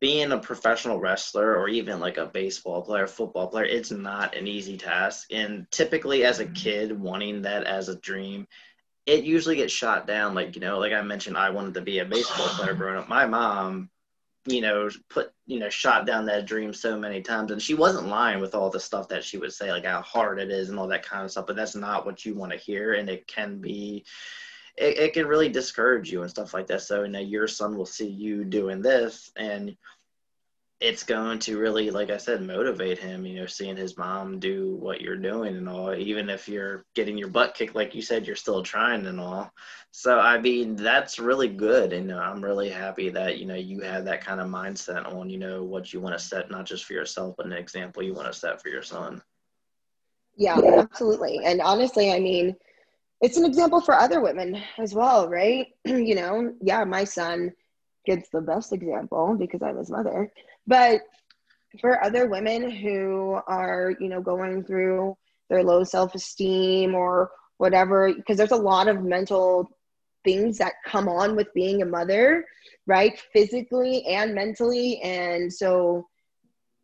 being 0.01 0.31
a 0.31 0.39
professional 0.39 0.99
wrestler 0.99 1.55
or 1.55 1.69
even 1.69 1.99
like 1.99 2.17
a 2.17 2.25
baseball 2.25 2.81
player 2.81 3.05
football 3.05 3.47
player 3.47 3.65
it's 3.65 3.91
not 3.91 4.35
an 4.35 4.47
easy 4.47 4.75
task. 4.75 5.27
And 5.31 5.67
typically 5.69 6.25
as 6.25 6.39
a 6.39 6.45
mm-hmm. 6.45 6.53
kid 6.53 6.99
wanting 6.99 7.43
that 7.43 7.65
as 7.65 7.87
a 7.87 7.95
dream 7.97 8.47
it 9.05 9.23
usually 9.23 9.55
gets 9.55 9.73
shot 9.73 10.07
down. 10.07 10.33
Like 10.33 10.55
you 10.55 10.61
know 10.61 10.79
like 10.79 10.91
i 10.91 11.01
mentioned 11.03 11.37
i 11.37 11.51
wanted 11.51 11.75
to 11.75 11.81
be 11.81 11.99
a 11.99 12.05
baseball 12.05 12.47
player 12.47 12.73
growing 12.75 12.97
up. 12.97 13.07
My 13.07 13.27
mom 13.27 13.91
you 14.45 14.62
know, 14.62 14.89
put, 15.10 15.33
you 15.45 15.60
know, 15.60 15.69
shot 15.69 16.05
down 16.05 16.25
that 16.25 16.48
dream 16.48 16.74
so 16.74 16.98
many 16.98 17.21
times. 17.21 17.51
And 17.51 17.62
she 17.62 17.74
wasn't 17.74 18.07
lying 18.07 18.41
with 18.41 18.55
all 18.55 18.69
the 18.69 18.79
stuff 18.79 19.07
that 19.10 19.24
she 19.24 19.38
would 19.38 19.53
say, 19.53 19.71
like 19.71 19.86
how 19.86 20.01
hard 20.01 20.39
it 20.39 20.50
is 20.50 20.69
and 20.69 20.79
all 20.79 20.88
that 20.88 21.05
kind 21.05 21.24
of 21.24 21.31
stuff. 21.31 21.48
But 21.48 21.55
that's 21.55 21.75
not 21.75 22.05
what 22.05 22.25
you 22.25 22.33
want 22.33 22.51
to 22.51 22.57
hear. 22.57 22.93
And 22.93 23.10
it 23.10 23.27
can 23.27 23.60
be, 23.60 24.03
it, 24.77 24.98
it 24.98 25.13
can 25.13 25.27
really 25.27 25.50
discourage 25.50 26.12
you 26.12 26.21
and 26.21 26.29
stuff 26.29 26.53
like 26.53 26.67
that. 26.67 26.81
So, 26.81 27.05
know, 27.05 27.19
your 27.19 27.48
son 27.48 27.77
will 27.77 27.86
see 27.86 28.07
you 28.07 28.43
doing 28.43 28.81
this 28.81 29.31
and 29.36 29.77
it's 30.81 31.03
going 31.03 31.38
to 31.38 31.59
really, 31.59 31.91
like 31.91 32.09
I 32.09 32.17
said, 32.17 32.41
motivate 32.41 32.97
him, 32.97 33.23
you 33.23 33.39
know, 33.39 33.45
seeing 33.45 33.77
his 33.77 34.00
mom 34.00 34.39
do 34.39 34.75
what 34.77 35.00
you're 35.00 35.15
doing 35.15 35.55
and 35.55 35.69
all, 35.69 35.93
even 35.93 36.27
if 36.27 36.50
you're 36.50 36.85
getting 36.95 37.19
your 37.19 37.27
butt 37.27 37.53
kicked, 37.53 37.75
like 37.75 37.93
you 37.93 38.01
said, 38.01 38.25
you're 38.25 38.35
still 38.35 38.63
trying 38.63 39.05
and 39.05 39.19
all. 39.19 39.51
So, 39.91 40.19
I 40.19 40.39
mean, 40.39 40.75
that's 40.75 41.19
really 41.19 41.50
good. 41.50 41.93
And 41.93 42.11
uh, 42.11 42.17
I'm 42.17 42.43
really 42.43 42.69
happy 42.69 43.09
that, 43.09 43.38
you 43.38 43.45
know, 43.45 43.53
you 43.55 43.81
have 43.81 44.05
that 44.05 44.25
kind 44.25 44.41
of 44.41 44.47
mindset 44.47 45.05
on, 45.05 45.29
you 45.29 45.38
know, 45.38 45.63
what 45.63 45.93
you 45.93 46.00
want 46.00 46.17
to 46.17 46.25
set, 46.25 46.50
not 46.50 46.65
just 46.65 46.85
for 46.85 46.93
yourself, 46.93 47.35
but 47.38 47.45
an 47.45 47.53
example 47.53 48.01
you 48.01 48.15
want 48.15 48.33
to 48.33 48.38
set 48.38 48.59
for 48.59 48.69
your 48.69 48.81
son. 48.81 49.21
Yeah, 50.35 50.59
absolutely. 50.65 51.41
And 51.45 51.61
honestly, 51.61 52.11
I 52.11 52.19
mean, 52.19 52.55
it's 53.21 53.38
an 53.38 53.45
example 53.45 53.81
for 53.81 53.93
other 53.93 54.19
women 54.19 54.59
as 54.79 54.95
well, 54.95 55.29
right? 55.29 55.67
you 55.85 56.15
know, 56.15 56.55
yeah, 56.59 56.83
my 56.85 57.03
son 57.03 57.51
gets 58.03 58.29
the 58.29 58.41
best 58.41 58.73
example 58.73 59.35
because 59.38 59.61
I'm 59.61 59.77
his 59.77 59.91
mother 59.91 60.31
but 60.71 61.01
for 61.81 62.01
other 62.01 62.27
women 62.27 62.71
who 62.71 63.37
are, 63.45 63.93
you 63.99 64.07
know, 64.07 64.21
going 64.21 64.63
through 64.63 65.17
their 65.49 65.65
low 65.65 65.83
self 65.83 66.15
esteem 66.15 66.95
or 66.95 67.29
whatever, 67.57 68.13
because 68.13 68.37
there's 68.37 68.51
a 68.51 68.55
lot 68.55 68.87
of 68.87 69.03
mental 69.03 69.69
things 70.23 70.57
that 70.59 70.75
come 70.85 71.09
on 71.09 71.35
with 71.35 71.53
being 71.53 71.81
a 71.81 71.85
mother, 71.85 72.45
right? 72.87 73.21
Physically 73.33 74.05
and 74.05 74.33
mentally. 74.33 75.01
And 75.01 75.51
so, 75.51 76.07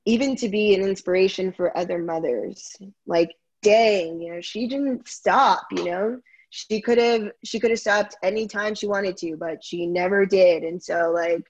even 0.03 0.36
to 0.36 0.50
be 0.50 0.75
an 0.75 0.82
inspiration 0.82 1.53
for 1.53 1.75
other 1.77 2.00
mothers, 2.00 2.75
like, 3.06 3.32
dang, 3.62 4.20
you 4.20 4.34
know, 4.34 4.41
she 4.41 4.67
didn't 4.67 5.08
stop, 5.08 5.62
you 5.72 5.86
know, 5.86 6.20
she 6.50 6.82
could 6.82 6.98
have 6.98 7.32
she 7.46 7.58
could 7.58 7.72
have 7.72 7.79
stopped 7.79 8.17
anytime 8.22 8.74
she 8.74 8.88
wanted 8.88 9.17
to 9.17 9.36
but 9.36 9.62
she 9.62 9.86
never 9.86 10.25
did 10.25 10.63
and 10.63 10.82
so 10.82 11.12
like 11.13 11.46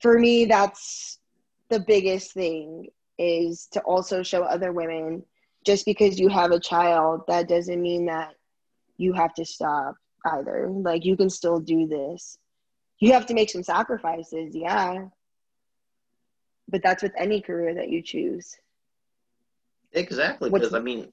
for 0.00 0.16
me 0.16 0.44
that's 0.44 1.19
the 1.70 1.80
biggest 1.80 2.32
thing 2.32 2.88
is 3.18 3.68
to 3.72 3.80
also 3.82 4.22
show 4.22 4.42
other 4.42 4.72
women 4.72 5.22
just 5.64 5.84
because 5.84 6.18
you 6.18 6.28
have 6.28 6.50
a 6.50 6.60
child 6.60 7.22
that 7.28 7.48
doesn't 7.48 7.80
mean 7.80 8.06
that 8.06 8.34
you 8.96 9.12
have 9.12 9.34
to 9.34 9.44
stop 9.44 9.94
either. 10.26 10.68
Like 10.70 11.04
you 11.04 11.16
can 11.16 11.30
still 11.30 11.60
do 11.60 11.86
this. 11.86 12.38
You 12.98 13.12
have 13.12 13.26
to 13.26 13.34
make 13.34 13.50
some 13.50 13.62
sacrifices 13.62 14.54
yeah. 14.54 15.06
But 16.68 16.82
that's 16.82 17.02
with 17.02 17.12
any 17.16 17.40
career 17.40 17.74
that 17.74 17.88
you 17.88 18.02
choose. 18.02 18.56
Exactly 19.92 20.50
because 20.50 20.72
i 20.72 20.78
mean 20.78 21.12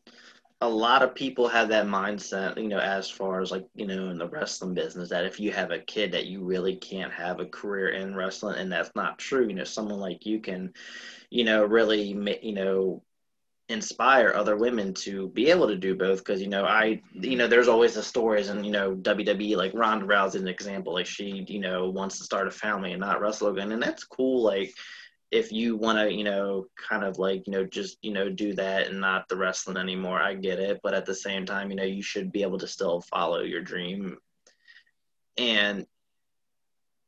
a 0.61 0.67
lot 0.67 1.03
of 1.03 1.13
people 1.13 1.47
have 1.47 1.69
that 1.69 1.85
mindset, 1.85 2.57
you 2.57 2.67
know, 2.67 2.79
as 2.79 3.09
far 3.09 3.41
as 3.41 3.51
like, 3.51 3.65
you 3.75 3.85
know, 3.85 4.09
in 4.09 4.17
the 4.17 4.27
wrestling 4.27 4.73
business, 4.73 5.09
that 5.09 5.25
if 5.25 5.39
you 5.39 5.51
have 5.51 5.69
a 5.69 5.79
kid 5.79 6.11
that 6.11 6.25
you 6.25 6.43
really 6.43 6.75
can't 6.75 7.13
have 7.13 7.39
a 7.39 7.45
career 7.45 7.89
in 7.89 8.15
wrestling, 8.15 8.57
and 8.57 8.71
that's 8.71 8.91
not 8.95 9.19
true. 9.19 9.47
You 9.47 9.53
know, 9.53 9.63
someone 9.63 9.99
like 9.99 10.25
you 10.25 10.39
can, 10.39 10.73
you 11.29 11.43
know, 11.43 11.63
really, 11.63 12.01
you 12.01 12.53
know, 12.53 13.03
inspire 13.69 14.31
other 14.33 14.55
women 14.55 14.93
to 14.93 15.27
be 15.29 15.49
able 15.51 15.67
to 15.67 15.75
do 15.75 15.93
both 15.93 16.19
because 16.19 16.41
you 16.41 16.47
know 16.47 16.63
i 16.63 17.01
you 17.11 17.35
know 17.35 17.47
there's 17.47 17.67
always 17.67 17.95
the 17.95 18.01
stories 18.01 18.47
and 18.47 18.65
you 18.65 18.71
know 18.71 18.95
wwe 18.95 19.57
like 19.57 19.73
ronda 19.73 20.05
rousey 20.05 20.35
an 20.35 20.47
example 20.47 20.93
like 20.93 21.05
she 21.05 21.43
you 21.49 21.59
know 21.59 21.89
wants 21.89 22.17
to 22.17 22.23
start 22.23 22.47
a 22.47 22.51
family 22.51 22.93
and 22.93 23.01
not 23.01 23.19
wrestle 23.19 23.49
again 23.49 23.73
and 23.73 23.83
that's 23.83 24.05
cool 24.05 24.41
like 24.41 24.73
if 25.31 25.51
you 25.51 25.75
want 25.75 25.98
to, 25.98 26.13
you 26.13 26.24
know, 26.24 26.65
kind 26.77 27.03
of 27.03 27.19
like, 27.19 27.46
you 27.48 27.53
know, 27.53 27.65
just, 27.65 27.98
you 28.01 28.13
know, 28.13 28.29
do 28.29 28.53
that 28.53 28.88
and 28.88 29.01
not 29.01 29.27
the 29.27 29.36
wrestling 29.36 29.77
anymore, 29.77 30.22
I 30.22 30.36
get 30.36 30.60
it. 30.60 30.79
But 30.81 30.93
at 30.93 31.05
the 31.05 31.15
same 31.15 31.46
time, 31.46 31.69
you 31.69 31.75
know, 31.75 31.84
you 31.84 32.01
should 32.01 32.31
be 32.31 32.43
able 32.43 32.60
to 32.60 32.67
still 32.67 33.01
follow 33.01 33.41
your 33.41 33.62
dream. 33.62 34.17
And 35.38 35.86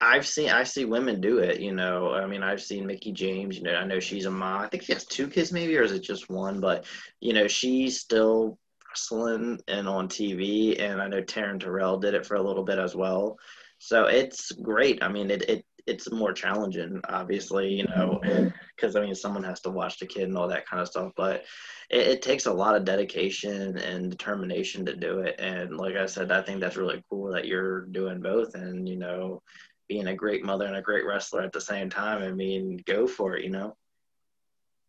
I've 0.02 0.28
seen, 0.28 0.50
I 0.50 0.64
see 0.64 0.86
women 0.86 1.22
do 1.22 1.40
it, 1.40 1.60
you 1.62 1.74
know. 1.74 2.14
I 2.14 2.26
mean, 2.26 2.44
I've 2.44 2.62
seen 2.62 2.88
Mickie 2.88 3.14
James, 3.14 3.58
you 3.58 3.64
know, 3.64 3.76
I 3.76 3.86
know 3.86 4.00
she's 4.00 4.26
a 4.26 4.32
mom. 4.32 4.62
I 4.62 4.68
think 4.68 4.84
she 4.84 4.94
has 4.94 5.06
two 5.06 5.28
kids 5.28 5.52
maybe, 5.52 5.78
or 5.78 5.84
is 5.84 5.92
it 5.92 6.04
just 6.04 6.30
one? 6.30 6.60
But, 6.60 6.86
you 7.22 7.34
know, 7.34 7.48
she's 7.48 8.00
still 8.00 8.58
wrestling 8.90 9.60
and 9.68 9.88
on 9.88 10.10
TV. 10.10 10.82
And 10.82 11.02
I 11.02 11.08
know 11.08 11.22
Taryn 11.22 11.60
Terrell 11.60 12.00
did 12.00 12.14
it 12.14 12.26
for 12.26 12.36
a 12.36 12.42
little 12.42 12.64
bit 12.64 12.80
as 12.80 12.96
well. 12.96 13.38
So 13.78 14.06
it's 14.06 14.52
great. 14.52 15.02
I 15.02 15.08
mean, 15.08 15.32
it, 15.32 15.44
it 15.44 15.66
it's 15.86 16.12
more 16.12 16.34
challenging, 16.34 17.02
obviously, 17.10 17.74
you 17.74 17.84
know, 17.84 18.20
mm-hmm. 18.24 18.48
because 18.76 18.96
I 18.96 19.02
mean, 19.02 19.16
someone 19.16 19.44
has 19.44 19.60
to 19.62 19.70
watch 19.70 20.00
the 20.00 20.06
kid 20.06 20.24
and 20.24 20.38
all 20.38 20.48
that 20.48 20.68
kind 20.68 20.82
of 20.82 20.88
stuff. 20.88 21.12
But 21.16 21.46
it, 21.90 22.08
it, 22.08 22.22
takes 22.22 22.46
a 22.46 22.54
lot 22.54 22.76
of 22.76 22.86
dedication 22.86 23.78
and 23.78 24.12
determination 24.12 24.86
to 24.86 24.96
do 24.96 25.20
it. 25.20 25.36
And 25.40 25.78
like 25.78 25.96
I 25.96 26.06
said, 26.06 26.32
I 26.32 26.42
think 26.42 26.60
that's 26.60 26.78
really 26.78 27.04
cool 27.10 27.32
that 27.32 27.48
you're 27.48 27.82
doing 27.88 28.22
both, 28.22 28.56
and 28.56 28.88
you 28.88 28.98
know, 28.98 29.42
being 29.88 30.08
a 30.08 30.16
great 30.16 30.44
mother 30.44 30.66
and 30.66 30.76
a 30.76 30.82
great 30.82 31.06
wrestler 31.06 31.42
at 31.42 31.54
the 31.54 31.62
same 31.62 31.90
time. 31.90 32.22
I 32.22 32.32
mean, 32.32 32.82
go 32.86 33.08
for 33.08 33.36
it, 33.36 33.44
you 33.44 33.52
know. 33.52 33.76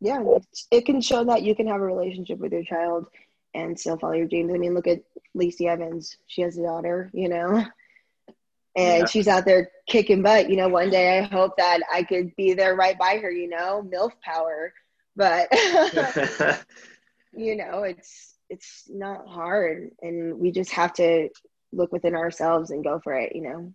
Yeah, 0.00 0.23
it 0.70 0.87
can 0.87 1.00
show 1.00 1.25
that 1.25 1.42
you 1.42 1.54
can 1.54 1.66
have 1.66 1.80
a 1.80 1.85
relationship 1.85 2.38
with 2.38 2.52
your 2.52 2.64
child 2.64 3.06
and 3.54 3.78
still 3.78 3.99
follow 3.99 4.14
your 4.14 4.28
dreams. 4.28 4.52
I 4.54 4.59
mean, 4.59 4.75
look 4.75 4.87
at 4.87 5.02
Lacey 5.35 5.68
Evans; 5.68 6.16
she 6.26 6.42
has 6.42 6.56
a 6.59 6.62
daughter, 6.62 7.11
you 7.12 7.28
know 7.28 7.64
and 8.80 9.00
yeah. 9.00 9.06
she's 9.06 9.28
out 9.28 9.44
there 9.44 9.70
kicking 9.87 10.22
butt. 10.22 10.49
You 10.49 10.56
know, 10.56 10.68
one 10.68 10.90
day 10.90 11.18
I 11.18 11.22
hope 11.22 11.56
that 11.58 11.80
I 11.92 12.02
could 12.02 12.34
be 12.37 12.54
there 12.54 12.75
right 12.75 12.99
by 12.99 13.18
her, 13.18 13.30
you 13.30 13.49
know, 13.49 13.82
MILF 13.82 14.12
power. 14.22 14.72
But 15.16 15.49
you 17.32 17.56
know, 17.56 17.82
it's 17.82 18.34
it's 18.49 18.84
not 18.88 19.28
hard 19.28 19.90
and 20.02 20.38
we 20.38 20.50
just 20.50 20.72
have 20.72 20.92
to 20.94 21.28
look 21.72 21.92
within 21.92 22.14
ourselves 22.14 22.70
and 22.70 22.82
go 22.82 23.00
for 23.02 23.14
it, 23.14 23.34
you 23.34 23.42
know. 23.42 23.72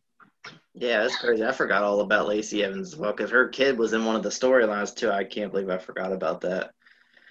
Yeah, 0.74 1.03
that's 1.03 1.17
crazy. 1.17 1.45
I 1.45 1.51
forgot 1.51 1.83
all 1.83 2.01
about 2.01 2.27
Lacey 2.27 2.63
Evans 2.63 2.93
as 2.93 3.00
well 3.00 3.12
because 3.12 3.31
her 3.31 3.47
kid 3.47 3.77
was 3.77 3.93
in 3.93 4.05
one 4.05 4.15
of 4.15 4.24
the 4.24 4.29
storylines 4.29 4.95
too. 4.95 5.09
I 5.09 5.24
can't 5.24 5.51
believe 5.51 5.69
I 5.69 5.77
forgot 5.77 6.12
about 6.12 6.41
that. 6.41 6.71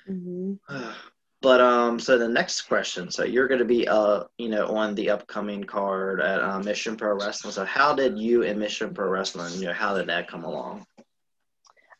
Mm-hmm. 0.08 0.54
But 1.44 1.60
um, 1.60 2.00
so 2.00 2.16
the 2.16 2.26
next 2.26 2.62
question. 2.62 3.10
So 3.10 3.22
you're 3.22 3.48
going 3.48 3.58
to 3.58 3.66
be 3.66 3.86
uh, 3.86 4.24
you 4.38 4.48
know, 4.48 4.66
on 4.68 4.94
the 4.94 5.10
upcoming 5.10 5.62
card 5.62 6.22
at 6.22 6.40
uh, 6.40 6.58
Mission 6.60 6.96
Pro 6.96 7.18
Wrestling. 7.18 7.52
So 7.52 7.66
how 7.66 7.94
did 7.94 8.18
you 8.18 8.44
and 8.44 8.58
Mission 8.58 8.94
Pro 8.94 9.10
Wrestling, 9.10 9.52
you 9.60 9.66
know, 9.66 9.74
how 9.74 9.94
did 9.94 10.06
that 10.06 10.26
come 10.26 10.44
along? 10.44 10.86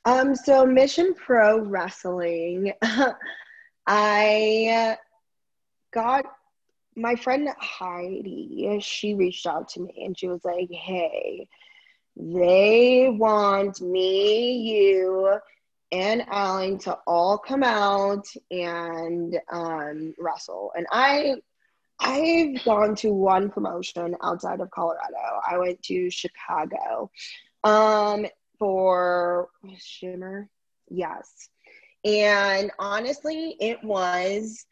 Um, 0.06 0.34
so 0.34 0.64
Mission 0.64 1.12
Pro 1.12 1.58
Wrestling, 1.58 2.72
I 3.86 4.96
got 5.92 6.24
my 6.96 7.14
friend 7.14 7.50
Heidi. 7.58 8.78
She 8.80 9.12
reached 9.12 9.46
out 9.46 9.68
to 9.72 9.80
me 9.80 10.04
and 10.06 10.18
she 10.18 10.26
was 10.26 10.42
like, 10.42 10.70
"Hey, 10.70 11.48
they 12.16 13.10
want 13.10 13.82
me, 13.82 14.52
you." 14.56 15.38
And 15.94 16.24
Alan 16.26 16.76
to 16.76 16.98
all 17.06 17.38
come 17.38 17.62
out 17.62 18.26
and 18.50 19.38
um, 19.52 20.12
wrestle. 20.18 20.72
And 20.76 20.86
I, 20.90 21.36
I've 22.00 22.64
gone 22.64 22.96
to 22.96 23.12
one 23.12 23.48
promotion 23.48 24.16
outside 24.20 24.60
of 24.60 24.72
Colorado. 24.72 25.40
I 25.48 25.56
went 25.56 25.80
to 25.84 26.10
Chicago 26.10 27.12
um, 27.62 28.26
for 28.58 29.50
Shimmer. 29.78 30.48
Yes. 30.90 31.48
And 32.04 32.72
honestly, 32.80 33.56
it 33.60 33.82
was 33.84 34.66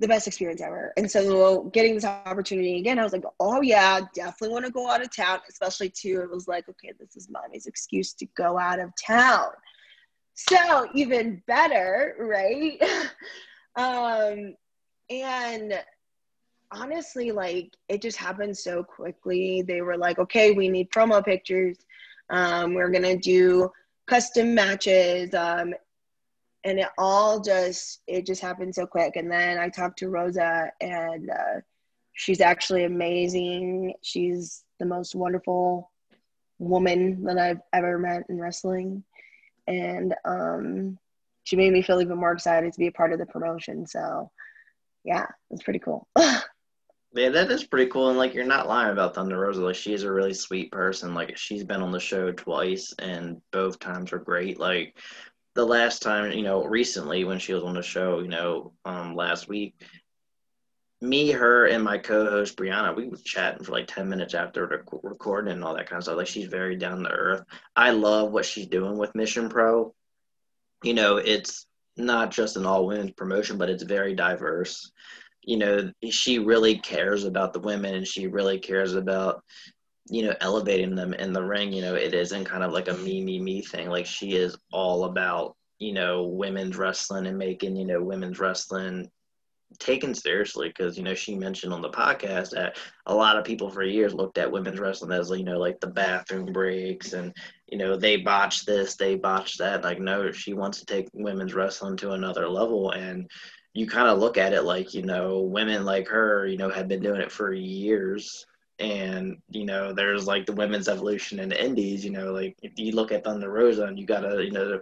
the 0.00 0.08
best 0.08 0.26
experience 0.26 0.60
ever. 0.60 0.92
And 0.96 1.08
so 1.08 1.70
getting 1.72 1.94
this 1.94 2.04
opportunity 2.04 2.78
again, 2.78 2.98
I 2.98 3.04
was 3.04 3.12
like, 3.12 3.24
oh 3.38 3.62
yeah, 3.62 4.00
definitely 4.12 4.52
want 4.52 4.66
to 4.66 4.72
go 4.72 4.90
out 4.90 5.02
of 5.02 5.14
town, 5.14 5.38
especially 5.48 5.88
too. 5.88 6.20
It 6.20 6.30
was 6.30 6.48
like, 6.48 6.68
okay, 6.68 6.92
this 6.98 7.16
is 7.16 7.30
mommy's 7.30 7.66
excuse 7.66 8.12
to 8.14 8.26
go 8.36 8.58
out 8.58 8.80
of 8.80 8.90
town 9.06 9.50
so 10.36 10.86
even 10.94 11.42
better 11.46 12.14
right? 12.18 12.80
Um 13.78 14.54
and 15.10 15.84
honestly 16.72 17.30
like 17.30 17.74
it 17.90 18.00
just 18.00 18.16
happened 18.16 18.56
so 18.56 18.82
quickly. 18.82 19.60
They 19.60 19.82
were 19.82 19.98
like 19.98 20.18
okay 20.18 20.52
we 20.52 20.70
need 20.70 20.90
promo 20.90 21.22
pictures. 21.22 21.76
Um 22.30 22.72
we're 22.72 22.90
gonna 22.90 23.18
do 23.18 23.70
custom 24.08 24.54
matches. 24.54 25.34
Um 25.34 25.74
and 26.64 26.78
it 26.80 26.88
all 26.96 27.40
just 27.40 28.00
it 28.06 28.24
just 28.24 28.40
happened 28.40 28.74
so 28.74 28.86
quick. 28.86 29.16
And 29.16 29.30
then 29.30 29.58
i 29.58 29.68
talked 29.68 29.98
to 29.98 30.08
rosa 30.08 30.70
and 30.80 31.28
uh, 31.28 31.60
she's 32.14 32.40
actually 32.40 32.84
amazing. 32.84 33.92
She's 34.02 34.64
the 34.80 34.86
most 34.86 35.14
wonderful 35.14 35.90
woman 36.58 37.22
that 37.24 37.36
i've 37.36 37.60
ever 37.74 37.98
met 37.98 38.22
in 38.30 38.40
wrestling 38.40 39.04
and 39.66 40.14
um, 40.24 40.98
she 41.44 41.56
made 41.56 41.72
me 41.72 41.82
feel 41.82 42.00
even 42.00 42.18
more 42.18 42.32
excited 42.32 42.72
to 42.72 42.78
be 42.78 42.88
a 42.88 42.92
part 42.92 43.12
of 43.12 43.18
the 43.18 43.26
promotion. 43.26 43.86
So, 43.86 44.30
yeah, 45.04 45.26
it's 45.50 45.62
pretty 45.62 45.80
cool. 45.80 46.06
Yeah, 47.16 47.30
that 47.30 47.50
is 47.50 47.64
pretty 47.64 47.90
cool. 47.90 48.10
And 48.10 48.18
like, 48.18 48.34
you're 48.34 48.44
not 48.44 48.68
lying 48.68 48.92
about 48.92 49.14
Thunder 49.14 49.38
Rosa. 49.38 49.62
Like, 49.62 49.74
she's 49.74 50.02
a 50.02 50.12
really 50.12 50.34
sweet 50.34 50.70
person. 50.70 51.14
Like, 51.14 51.34
she's 51.38 51.64
been 51.64 51.80
on 51.80 51.90
the 51.90 52.00
show 52.00 52.30
twice, 52.30 52.92
and 52.98 53.40
both 53.52 53.78
times 53.78 54.12
were 54.12 54.18
great. 54.18 54.60
Like, 54.60 54.98
the 55.54 55.64
last 55.64 56.02
time, 56.02 56.30
you 56.32 56.42
know, 56.42 56.64
recently 56.64 57.24
when 57.24 57.38
she 57.38 57.54
was 57.54 57.64
on 57.64 57.74
the 57.74 57.82
show, 57.82 58.18
you 58.18 58.28
know, 58.28 58.72
um, 58.84 59.14
last 59.14 59.48
week, 59.48 59.82
me, 61.00 61.30
her, 61.30 61.66
and 61.66 61.84
my 61.84 61.98
co-host 61.98 62.56
Brianna, 62.56 62.96
we 62.96 63.08
were 63.08 63.16
chatting 63.18 63.64
for 63.64 63.72
like 63.72 63.86
ten 63.86 64.08
minutes 64.08 64.34
after 64.34 64.66
rec- 64.66 65.02
recording 65.02 65.52
and 65.52 65.64
all 65.64 65.74
that 65.76 65.88
kind 65.88 65.98
of 65.98 66.04
stuff. 66.04 66.16
Like, 66.16 66.26
she's 66.26 66.48
very 66.48 66.76
down 66.76 67.02
to 67.02 67.10
earth. 67.10 67.42
I 67.74 67.90
love 67.90 68.32
what 68.32 68.44
she's 68.44 68.66
doing 68.66 68.96
with 68.96 69.14
Mission 69.14 69.48
Pro. 69.48 69.94
You 70.82 70.94
know, 70.94 71.16
it's 71.16 71.66
not 71.96 72.30
just 72.30 72.56
an 72.56 72.66
all 72.66 72.86
women's 72.86 73.12
promotion, 73.12 73.58
but 73.58 73.70
it's 73.70 73.82
very 73.82 74.14
diverse 74.14 74.90
you 75.46 75.56
know 75.56 75.90
she 76.10 76.38
really 76.38 76.78
cares 76.78 77.24
about 77.24 77.52
the 77.52 77.60
women 77.60 77.94
and 77.94 78.06
she 78.06 78.26
really 78.26 78.58
cares 78.58 78.94
about 78.94 79.42
you 80.10 80.22
know 80.22 80.34
elevating 80.40 80.94
them 80.94 81.14
in 81.14 81.32
the 81.32 81.42
ring 81.42 81.72
you 81.72 81.80
know 81.80 81.94
it 81.94 82.12
isn't 82.12 82.44
kind 82.44 82.62
of 82.62 82.72
like 82.72 82.88
a 82.88 82.94
me 82.94 83.22
me 83.22 83.40
me 83.40 83.62
thing 83.62 83.88
like 83.88 84.06
she 84.06 84.34
is 84.34 84.58
all 84.72 85.04
about 85.04 85.56
you 85.78 85.92
know 85.92 86.24
women's 86.24 86.76
wrestling 86.76 87.26
and 87.26 87.38
making 87.38 87.76
you 87.76 87.86
know 87.86 88.02
women's 88.02 88.38
wrestling 88.38 89.08
taken 89.78 90.14
seriously 90.14 90.68
because 90.68 90.96
you 90.96 91.02
know 91.02 91.14
she 91.14 91.34
mentioned 91.34 91.72
on 91.72 91.82
the 91.82 91.90
podcast 91.90 92.50
that 92.50 92.76
a 93.06 93.14
lot 93.14 93.36
of 93.36 93.44
people 93.44 93.68
for 93.68 93.82
years 93.82 94.14
looked 94.14 94.38
at 94.38 94.50
women's 94.50 94.78
wrestling 94.78 95.12
as 95.12 95.30
you 95.30 95.44
know 95.44 95.58
like 95.58 95.80
the 95.80 95.86
bathroom 95.86 96.52
breaks 96.52 97.12
and 97.12 97.34
you 97.66 97.76
know 97.76 97.96
they 97.96 98.16
botched 98.16 98.66
this 98.66 98.96
they 98.96 99.16
botched 99.16 99.58
that. 99.58 99.82
Like 99.84 100.00
no 100.00 100.30
she 100.32 100.54
wants 100.54 100.78
to 100.78 100.86
take 100.86 101.08
women's 101.12 101.54
wrestling 101.54 101.96
to 101.98 102.12
another 102.12 102.48
level. 102.48 102.92
And 102.92 103.30
you 103.74 103.86
kind 103.86 104.08
of 104.08 104.18
look 104.18 104.38
at 104.38 104.52
it 104.52 104.62
like 104.62 104.94
you 104.94 105.02
know 105.02 105.40
women 105.40 105.84
like 105.84 106.08
her 106.08 106.46
you 106.46 106.56
know 106.56 106.70
have 106.70 106.88
been 106.88 107.02
doing 107.02 107.20
it 107.20 107.32
for 107.32 107.52
years. 107.52 108.46
And 108.78 109.38
you 109.50 109.64
know 109.64 109.92
there's 109.92 110.26
like 110.26 110.46
the 110.46 110.52
women's 110.52 110.88
evolution 110.88 111.40
in 111.40 111.48
the 111.48 111.64
indies 111.64 112.04
you 112.04 112.10
know 112.10 112.32
like 112.32 112.56
if 112.62 112.72
you 112.76 112.92
look 112.92 113.10
at 113.10 113.24
thunder 113.24 113.50
rosa 113.50 113.84
and 113.84 113.98
you 113.98 114.04
gotta 114.04 114.44
you 114.44 114.50
know 114.50 114.80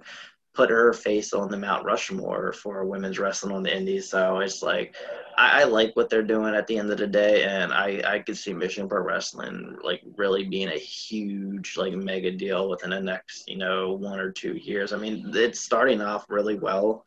put 0.55 0.71
her 0.71 0.93
face 0.93 1.33
on 1.33 1.51
the 1.51 1.57
mount 1.57 1.85
rushmore 1.85 2.53
for 2.53 2.85
women's 2.85 3.19
wrestling 3.19 3.55
on 3.55 3.63
the 3.63 3.77
indies 3.77 4.09
so 4.09 4.39
it's 4.39 4.63
like 4.63 4.95
I, 5.37 5.63
I 5.63 5.65
like 5.65 5.95
what 5.95 6.09
they're 6.09 6.23
doing 6.23 6.55
at 6.55 6.67
the 6.67 6.79
end 6.79 6.91
of 6.91 6.99
the 6.99 7.07
day 7.07 7.45
and 7.45 7.73
i 7.73 8.03
i 8.07 8.19
could 8.21 8.37
see 8.37 8.53
mission 8.53 8.89
pro 8.89 9.03
wrestling 9.03 9.77
like 9.83 10.03
really 10.17 10.45
being 10.45 10.69
a 10.69 10.79
huge 10.79 11.77
like 11.77 11.93
mega 11.95 12.31
deal 12.31 12.69
within 12.69 12.91
the 12.91 13.01
next 13.01 13.49
you 13.49 13.57
know 13.57 13.93
one 13.93 14.21
or 14.21 14.31
two 14.31 14.55
years 14.57 14.93
i 14.93 14.97
mean 14.97 15.31
it's 15.35 15.61
starting 15.61 16.01
off 16.01 16.27
really 16.29 16.59
well 16.59 17.05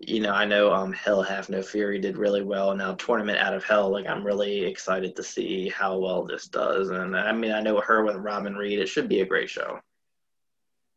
you 0.00 0.20
know, 0.20 0.32
I 0.32 0.46
know 0.46 0.72
um, 0.72 0.92
Hell 0.92 1.22
Have 1.22 1.50
No 1.50 1.62
Fury 1.62 2.00
did 2.00 2.16
really 2.16 2.42
well. 2.42 2.74
Now, 2.74 2.94
Tournament 2.94 3.38
Out 3.38 3.52
of 3.52 3.64
Hell, 3.64 3.90
like 3.90 4.06
I'm 4.06 4.24
really 4.24 4.64
excited 4.64 5.14
to 5.14 5.22
see 5.22 5.68
how 5.68 5.98
well 5.98 6.24
this 6.24 6.46
does. 6.46 6.88
And 6.88 7.14
I 7.14 7.32
mean, 7.32 7.52
I 7.52 7.60
know 7.60 7.80
her 7.82 8.02
with 8.02 8.16
Robin 8.16 8.54
Reed. 8.54 8.78
It 8.78 8.88
should 8.88 9.08
be 9.08 9.20
a 9.20 9.26
great 9.26 9.50
show. 9.50 9.78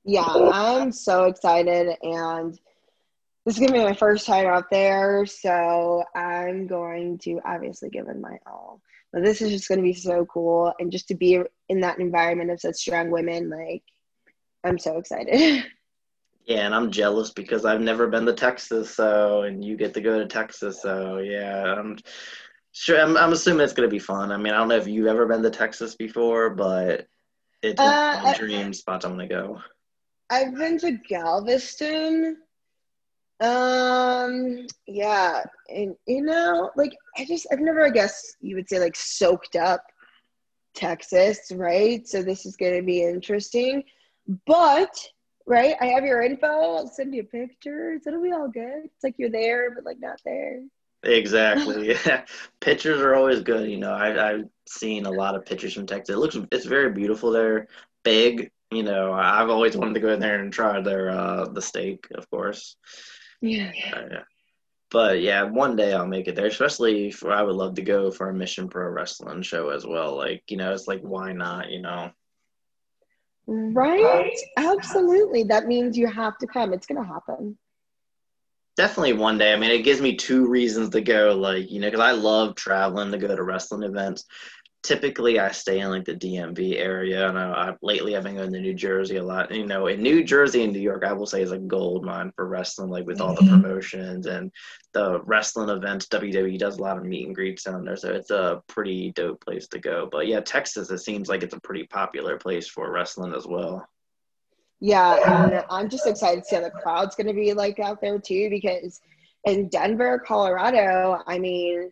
Yeah, 0.05 0.25
I'm 0.27 0.91
so 0.91 1.25
excited, 1.25 1.95
and 2.01 2.59
this 3.45 3.55
is 3.55 3.59
gonna 3.59 3.71
be 3.71 3.83
my 3.83 3.93
first 3.93 4.25
time 4.25 4.47
out 4.47 4.69
there, 4.69 5.25
so 5.25 6.03
I'm 6.15 6.67
going 6.67 7.17
to 7.19 7.39
obviously 7.45 7.89
give 7.89 8.07
it 8.07 8.19
my 8.19 8.37
all. 8.45 8.81
But 9.11 9.23
this 9.23 9.41
is 9.41 9.51
just 9.51 9.69
gonna 9.69 9.81
be 9.81 9.93
so 9.93 10.25
cool, 10.25 10.73
and 10.79 10.91
just 10.91 11.07
to 11.09 11.15
be 11.15 11.41
in 11.69 11.79
that 11.81 11.99
environment 11.99 12.51
of 12.51 12.59
such 12.59 12.75
strong 12.75 13.11
women, 13.11 13.49
like 13.49 13.83
I'm 14.63 14.77
so 14.77 14.97
excited. 14.97 15.65
Yeah, 16.45 16.65
and 16.65 16.75
I'm 16.75 16.91
jealous 16.91 17.31
because 17.31 17.63
I've 17.63 17.79
never 17.79 18.07
been 18.07 18.25
to 18.25 18.33
Texas, 18.33 18.93
so 18.93 19.43
and 19.43 19.63
you 19.63 19.77
get 19.77 19.93
to 19.93 20.01
go 20.01 20.19
to 20.19 20.25
Texas, 20.25 20.81
so 20.81 21.19
yeah, 21.19 21.75
I'm 21.77 21.97
sure. 22.73 22.99
I'm, 22.99 23.15
I'm 23.15 23.31
assuming 23.31 23.63
it's 23.63 23.71
gonna 23.71 23.87
be 23.87 23.99
fun. 23.99 24.29
I 24.29 24.35
mean, 24.35 24.53
I 24.53 24.57
don't 24.57 24.67
know 24.67 24.75
if 24.75 24.87
you've 24.87 25.07
ever 25.07 25.25
been 25.25 25.41
to 25.43 25.49
Texas 25.49 25.95
before, 25.95 26.49
but 26.49 27.07
it's 27.61 27.79
uh, 27.79 28.19
one 28.21 28.33
dream 28.33 28.73
spot 28.73 29.05
I'm 29.05 29.11
gonna 29.11 29.27
go. 29.27 29.61
I've 30.33 30.55
been 30.55 30.79
to 30.79 30.93
Galveston. 31.07 32.37
Um, 33.39 34.65
yeah, 34.87 35.43
and 35.69 35.95
you 36.07 36.23
know, 36.23 36.71
like 36.75 36.93
I 37.17 37.25
just 37.25 37.45
I've 37.51 37.59
never, 37.59 37.85
I 37.85 37.91
guess 37.91 38.35
you 38.41 38.55
would 38.55 38.67
say, 38.67 38.79
like 38.79 38.95
soaked 38.95 39.55
up 39.55 39.83
Texas, 40.73 41.51
right? 41.53 42.07
So 42.07 42.23
this 42.23 42.47
is 42.47 42.55
gonna 42.55 42.81
be 42.81 43.03
interesting, 43.03 43.83
but 44.47 44.95
right? 45.45 45.75
I 45.79 45.87
have 45.87 46.03
your 46.03 46.23
info. 46.23 46.47
I'll 46.47 46.87
send 46.87 47.13
you 47.13 47.23
pictures. 47.23 48.01
It'll 48.07 48.23
be 48.23 48.31
all 48.31 48.47
good. 48.47 48.85
It's 48.85 49.03
like 49.03 49.15
you're 49.17 49.29
there, 49.29 49.75
but 49.75 49.85
like 49.85 49.99
not 49.99 50.19
there. 50.25 50.63
Exactly. 51.03 51.89
Yeah. 51.89 52.23
pictures 52.59 53.01
are 53.01 53.13
always 53.13 53.41
good. 53.41 53.69
You 53.69 53.77
know, 53.77 53.91
I, 53.91 54.31
I've 54.31 54.49
seen 54.67 55.05
a 55.05 55.11
lot 55.11 55.35
of 55.35 55.45
pictures 55.45 55.73
from 55.73 55.85
Texas. 55.85 56.15
It 56.15 56.19
looks, 56.19 56.37
it's 56.51 56.65
very 56.65 56.91
beautiful 56.91 57.29
there. 57.29 57.67
Big. 58.03 58.51
You 58.75 58.83
know, 58.83 59.13
I've 59.13 59.49
always 59.49 59.75
wanted 59.75 59.95
to 59.95 59.99
go 59.99 60.13
in 60.13 60.19
there 60.19 60.39
and 60.39 60.51
try 60.51 60.81
their 60.81 61.09
uh 61.09 61.45
the 61.45 61.61
steak, 61.61 62.07
of 62.15 62.29
course. 62.29 62.75
Yeah. 63.41 63.71
Uh, 63.93 64.07
yeah. 64.11 64.23
But 64.89 65.21
yeah, 65.21 65.43
one 65.43 65.75
day 65.75 65.93
I'll 65.93 66.07
make 66.07 66.27
it 66.27 66.35
there. 66.35 66.45
Especially 66.45 67.11
for 67.11 67.31
I 67.31 67.41
would 67.41 67.55
love 67.55 67.75
to 67.75 67.81
go 67.81 68.11
for 68.11 68.29
a 68.29 68.33
Mission 68.33 68.69
Pro 68.69 68.87
Wrestling 68.89 69.41
show 69.41 69.69
as 69.69 69.85
well. 69.85 70.15
Like 70.15 70.43
you 70.49 70.57
know, 70.57 70.71
it's 70.71 70.87
like 70.87 71.01
why 71.01 71.33
not? 71.33 71.71
You 71.71 71.81
know. 71.81 72.11
Right? 73.45 74.37
Absolutely. 74.57 75.43
That 75.43 75.67
means 75.67 75.97
you 75.97 76.07
have 76.07 76.37
to 76.37 76.47
come. 76.47 76.73
It's 76.73 76.87
to 76.87 77.03
happen. 77.03 77.57
Definitely 78.77 79.13
one 79.13 79.37
day. 79.37 79.53
I 79.53 79.57
mean, 79.57 79.71
it 79.71 79.83
gives 79.83 80.01
me 80.01 80.15
two 80.15 80.47
reasons 80.47 80.89
to 80.89 81.01
go. 81.01 81.35
Like, 81.35 81.69
you 81.69 81.79
know, 81.79 81.87
because 81.87 81.99
I 81.99 82.11
love 82.11 82.55
traveling 82.55 83.11
to 83.11 83.17
go 83.17 83.35
to 83.35 83.43
wrestling 83.43 83.83
events 83.83 84.25
typically 84.83 85.39
I 85.39 85.51
stay 85.51 85.79
in 85.79 85.89
like 85.89 86.03
the 86.03 86.13
DMV 86.13 86.77
area, 86.77 87.27
and 87.27 87.39
I, 87.39 87.51
I, 87.51 87.75
lately 87.81 88.15
I've 88.15 88.23
been 88.23 88.35
going 88.35 88.51
to 88.51 88.59
New 88.59 88.73
Jersey 88.73 89.15
a 89.15 89.23
lot. 89.23 89.49
You 89.49 89.65
know, 89.65 89.87
in 89.87 90.03
New 90.03 90.23
Jersey 90.23 90.63
and 90.63 90.73
New 90.73 90.79
York, 90.79 91.03
I 91.05 91.13
will 91.13 91.25
say 91.25 91.41
is 91.41 91.53
a 91.53 91.57
gold 91.57 92.03
mine 92.03 92.31
for 92.35 92.45
wrestling, 92.45 92.89
like 92.89 93.07
with 93.07 93.21
all 93.21 93.33
the 93.33 93.41
mm-hmm. 93.41 93.61
promotions 93.61 94.27
and 94.27 94.51
the 94.93 95.21
wrestling 95.21 95.69
events. 95.69 96.07
WWE 96.07 96.59
does 96.59 96.77
a 96.77 96.81
lot 96.81 96.97
of 96.97 97.05
meet 97.05 97.25
and 97.25 97.35
greets 97.35 97.63
down 97.63 97.85
there, 97.85 97.95
so 97.95 98.11
it's 98.11 98.29
a 98.29 98.61
pretty 98.67 99.11
dope 99.11 99.43
place 99.43 99.67
to 99.69 99.79
go. 99.79 100.07
But 100.11 100.27
yeah, 100.27 100.41
Texas, 100.41 100.91
it 100.91 100.99
seems 100.99 101.29
like 101.29 101.43
it's 101.43 101.55
a 101.55 101.61
pretty 101.61 101.87
popular 101.87 102.37
place 102.37 102.67
for 102.67 102.91
wrestling 102.91 103.33
as 103.33 103.47
well. 103.47 103.87
Yeah, 104.81 105.45
and 105.45 105.63
I'm 105.69 105.87
just 105.89 106.05
excited 106.05 106.43
to 106.43 106.45
see 106.45 106.55
how 106.57 106.61
the 106.61 106.69
crowd's 106.69 107.15
going 107.15 107.27
to 107.27 107.33
be 107.33 107.53
like 107.53 107.79
out 107.79 108.01
there 108.01 108.19
too, 108.19 108.49
because 108.49 108.99
in 109.45 109.69
Denver, 109.69 110.19
Colorado, 110.19 111.21
I 111.25 111.39
mean 111.39 111.91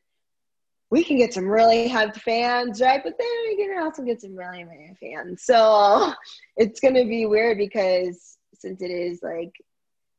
we 0.92 1.04
can 1.04 1.18
get 1.18 1.34
some 1.34 1.48
really 1.48 1.90
hyped 1.90 2.18
fans, 2.18 2.82
right? 2.82 3.02
But 3.04 3.18
then 3.18 3.28
we 3.48 3.56
can 3.56 3.82
also 3.82 4.04
get 4.04 4.22
some 4.22 4.36
really 4.36 4.66
mad 4.66 4.98
fans. 5.00 5.44
So 5.44 6.14
it's 6.58 6.82
gonna 6.82 7.06
be 7.06 7.26
weird 7.26 7.58
because 7.58 8.38
since 8.54 8.82
it 8.82 8.92
is 8.92 9.22
like 9.24 9.54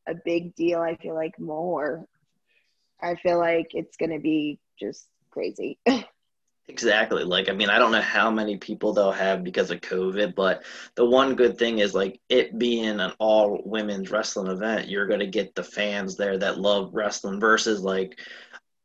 a 0.09 0.15
big 0.25 0.55
deal, 0.57 0.81
I 0.81 0.97
feel 0.97 1.15
like 1.15 1.39
more. 1.39 2.07
I 3.01 3.15
feel 3.17 3.39
like 3.39 3.69
it's 3.75 3.97
gonna 3.97 4.19
be 4.19 4.59
just 4.81 5.07
crazy. 5.31 5.79
Exactly. 6.69 7.25
Like, 7.25 7.49
I 7.49 7.53
mean, 7.53 7.71
I 7.71 7.79
don't 7.79 7.91
know 7.91 8.01
how 8.01 8.31
many 8.31 8.57
people 8.57 8.93
they'll 8.93 9.11
have 9.11 9.43
because 9.43 9.71
of 9.73 9.81
COVID, 9.81 10.35
but 10.37 10.63
the 10.95 11.05
one 11.05 11.35
good 11.35 11.59
thing 11.59 11.81
is, 11.81 11.93
like, 11.93 12.21
it 12.29 12.57
being 12.57 13.01
an 13.01 13.13
all 13.19 13.61
women's 13.65 14.11
wrestling 14.13 14.51
event, 14.51 14.89
you're 14.89 15.09
going 15.09 15.21
to 15.21 15.27
get 15.27 15.55
the 15.55 15.65
fans 15.65 16.17
there 16.17 16.39
that 16.39 16.61
love 16.61 16.95
wrestling 16.95 17.41
versus, 17.41 17.81
like, 17.83 18.19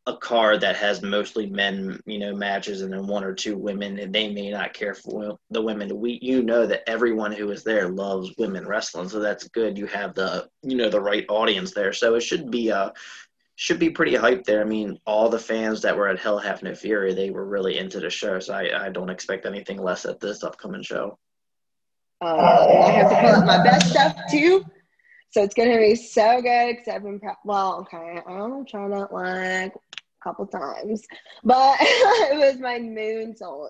a 0.08 0.16
card 0.16 0.62
that 0.62 0.78
has 0.78 1.02
mostly 1.02 1.48
men, 1.48 2.00
you 2.06 2.18
know, 2.18 2.34
matches 2.34 2.82
and 2.82 2.94
then 2.94 3.06
one 3.06 3.26
or 3.26 3.34
two 3.34 3.58
women, 3.58 4.00
and 4.00 4.16
they 4.16 4.32
may 4.32 4.50
not 4.50 4.74
care 4.74 4.96
for 4.96 5.38
the 5.52 5.62
women. 5.62 6.00
We, 6.00 6.18
you 6.22 6.42
know, 6.44 6.66
that 6.66 6.90
everyone 6.90 7.34
who 7.34 7.52
is 7.52 7.64
there 7.64 7.90
loves 7.90 8.34
women 8.38 8.66
wrestling, 8.66 9.10
so 9.10 9.20
that's 9.20 9.50
good. 9.50 9.78
You 9.78 9.86
have 9.88 10.16
the, 10.16 10.48
you 10.64 10.78
know, 10.78 10.90
the 10.90 11.02
right 11.02 11.26
audience 11.28 11.74
there, 11.74 11.92
so 11.92 12.16
it 12.16 12.22
should 12.22 12.50
be 12.50 12.70
a, 12.70 12.94
should 13.56 13.80
be 13.80 13.90
pretty 13.90 14.14
hyped 14.14 14.46
there. 14.46 14.62
I 14.62 14.66
mean, 14.66 14.98
all 15.06 15.28
the 15.28 15.40
fans 15.40 15.82
that 15.82 15.98
were 15.98 16.08
at 16.08 16.20
Hell 16.20 16.40
Have 16.40 16.64
No 16.64 16.74
Fury, 16.74 17.14
they 17.14 17.30
were 17.30 17.46
really 17.46 17.78
into 17.78 18.00
the 18.00 18.10
show, 18.10 18.40
so 18.40 18.54
I, 18.54 18.86
I 18.86 18.90
don't 18.90 19.10
expect 19.10 19.46
anything 19.46 19.82
less 19.82 20.06
at 20.06 20.22
this 20.22 20.42
upcoming 20.42 20.84
show. 20.84 21.20
Uh, 22.22 22.86
I 22.86 22.92
have 22.92 23.10
to 23.10 23.16
pull 23.20 23.42
up 23.42 23.46
my 23.46 23.62
best 23.62 23.90
stuff 23.90 24.16
too. 24.32 24.64
So 25.32 25.44
it's 25.44 25.54
gonna 25.54 25.78
be 25.78 25.96
so 25.96 26.42
good. 26.42 26.70
Except 26.70 27.06
in 27.06 27.20
well, 27.44 27.82
okay, 27.82 28.22
I'm 28.26 28.66
trying 28.66 28.92
to 28.92 29.08
like 29.12 29.74
couple 30.24 30.48
times, 30.48 31.04
but 31.44 31.78
it 31.82 32.38
was 32.38 32.60
my 32.60 32.80
moon 32.80 33.36
so 33.36 33.70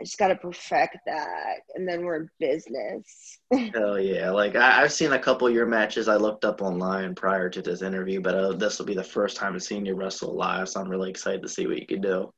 I 0.00 0.04
just 0.04 0.18
got 0.18 0.28
to 0.28 0.36
perfect 0.36 0.96
that, 1.06 1.60
and 1.74 1.86
then 1.86 2.04
we're 2.04 2.22
in 2.22 2.30
business. 2.40 3.38
Hell 3.74 4.00
yeah! 4.00 4.30
Like 4.30 4.56
I, 4.56 4.80
have 4.80 4.92
seen 4.92 5.12
a 5.12 5.18
couple 5.18 5.46
of 5.46 5.54
your 5.54 5.66
matches. 5.66 6.08
I 6.08 6.16
looked 6.16 6.44
up 6.44 6.62
online 6.62 7.14
prior 7.14 7.50
to 7.50 7.60
this 7.60 7.82
interview, 7.82 8.20
but 8.20 8.34
uh, 8.34 8.52
this 8.52 8.78
will 8.78 8.86
be 8.86 8.94
the 8.94 9.04
first 9.04 9.36
time 9.36 9.54
I've 9.54 9.62
seen 9.62 9.84
you 9.84 9.94
wrestle 9.94 10.34
live, 10.34 10.70
so 10.70 10.80
I'm 10.80 10.88
really 10.88 11.10
excited 11.10 11.42
to 11.42 11.48
see 11.48 11.66
what 11.66 11.78
you 11.78 11.86
can 11.86 12.00
do. 12.00 12.32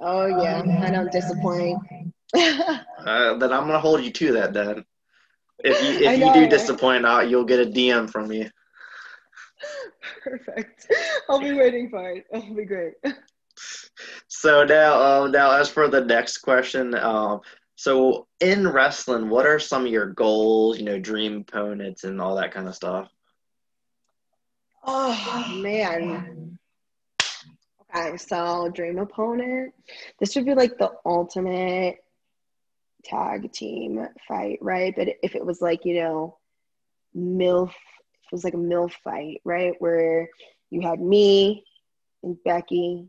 Oh 0.00 0.26
yeah, 0.26 0.62
I 0.82 0.90
don't 0.90 1.12
disappoint. 1.12 1.78
uh, 2.36 2.78
then 3.06 3.52
I'm 3.52 3.66
gonna 3.66 3.78
hold 3.78 4.02
you 4.02 4.10
to 4.10 4.32
that. 4.32 4.54
Then, 4.54 4.84
if 5.58 5.82
you 5.82 6.08
if 6.08 6.18
you 6.18 6.32
do 6.32 6.48
disappoint, 6.48 7.04
out 7.04 7.28
you'll 7.28 7.44
get 7.44 7.60
a 7.60 7.70
DM 7.70 8.10
from 8.10 8.28
me. 8.28 8.50
Perfect. 10.22 10.92
I'll 11.28 11.40
be 11.40 11.52
waiting 11.52 11.90
for 11.90 12.10
it. 12.10 12.26
It'll 12.32 12.54
be 12.54 12.64
great. 12.64 12.94
so 14.28 14.64
now, 14.64 15.02
um, 15.02 15.32
now 15.32 15.50
as 15.52 15.68
for 15.68 15.88
the 15.88 16.04
next 16.04 16.38
question, 16.38 16.94
um, 16.94 17.40
so 17.76 18.26
in 18.40 18.66
wrestling, 18.66 19.28
what 19.28 19.46
are 19.46 19.58
some 19.58 19.86
of 19.86 19.92
your 19.92 20.06
goals? 20.06 20.78
You 20.78 20.84
know, 20.84 20.98
dream 20.98 21.44
opponents 21.48 22.04
and 22.04 22.20
all 22.20 22.36
that 22.36 22.52
kind 22.52 22.68
of 22.68 22.74
stuff. 22.74 23.08
Oh 24.84 25.60
man. 25.62 26.58
Okay, 27.94 28.16
so 28.16 28.70
dream 28.74 28.98
opponent. 28.98 29.74
This 30.18 30.34
would 30.34 30.44
be 30.44 30.54
like 30.54 30.76
the 30.78 30.90
ultimate 31.06 31.98
tag 33.04 33.52
team 33.52 34.06
fight, 34.26 34.58
right? 34.60 34.94
But 34.96 35.08
if 35.22 35.34
it 35.34 35.44
was 35.44 35.62
like, 35.62 35.84
you 35.84 35.94
know, 36.02 36.38
MILF, 37.16 37.72
was 38.32 38.44
like 38.44 38.54
a 38.54 38.58
MILF 38.58 38.92
fight, 39.04 39.40
right? 39.44 39.74
Where 39.78 40.28
you 40.70 40.80
had 40.80 41.00
me 41.00 41.64
and 42.22 42.36
Becky, 42.44 43.08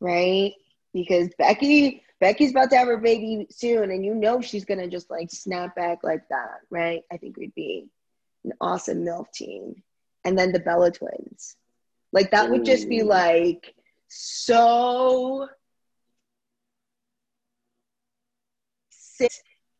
right? 0.00 0.52
Because 0.92 1.30
Becky, 1.38 2.02
Becky's 2.20 2.50
about 2.50 2.70
to 2.70 2.76
have 2.76 2.88
her 2.88 2.98
baby 2.98 3.46
soon, 3.50 3.90
and 3.90 4.04
you 4.04 4.14
know 4.14 4.40
she's 4.40 4.64
gonna 4.64 4.88
just 4.88 5.10
like 5.10 5.30
snap 5.30 5.74
back 5.74 5.98
like 6.02 6.28
that, 6.30 6.60
right? 6.70 7.02
I 7.12 7.16
think 7.16 7.36
we'd 7.36 7.54
be 7.54 7.88
an 8.44 8.52
awesome 8.60 9.04
MILF 9.04 9.30
team. 9.32 9.82
And 10.24 10.38
then 10.38 10.52
the 10.52 10.60
Bella 10.60 10.90
twins. 10.90 11.56
Like 12.12 12.30
that 12.30 12.48
would 12.48 12.64
just 12.64 12.88
be 12.88 13.02
like 13.02 13.74
so 14.08 15.48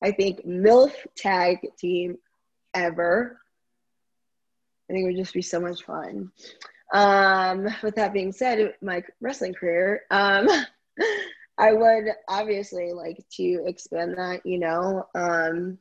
I 0.02 0.10
think 0.10 0.44
MILF 0.44 0.92
tag 1.16 1.58
team 1.78 2.18
ever. 2.74 3.40
I 4.88 4.92
think 4.92 5.04
it 5.04 5.06
would 5.06 5.16
just 5.16 5.34
be 5.34 5.42
so 5.42 5.60
much 5.60 5.82
fun. 5.84 6.30
Um, 6.92 7.66
with 7.82 7.94
that 7.96 8.12
being 8.12 8.32
said, 8.32 8.74
my 8.82 9.02
wrestling 9.20 9.54
career, 9.54 10.02
um, 10.10 10.48
I 11.58 11.72
would 11.72 12.06
obviously 12.28 12.92
like 12.92 13.24
to 13.36 13.64
expand 13.66 14.16
that, 14.18 14.44
you 14.44 14.58
know, 14.58 15.06
um, 15.14 15.78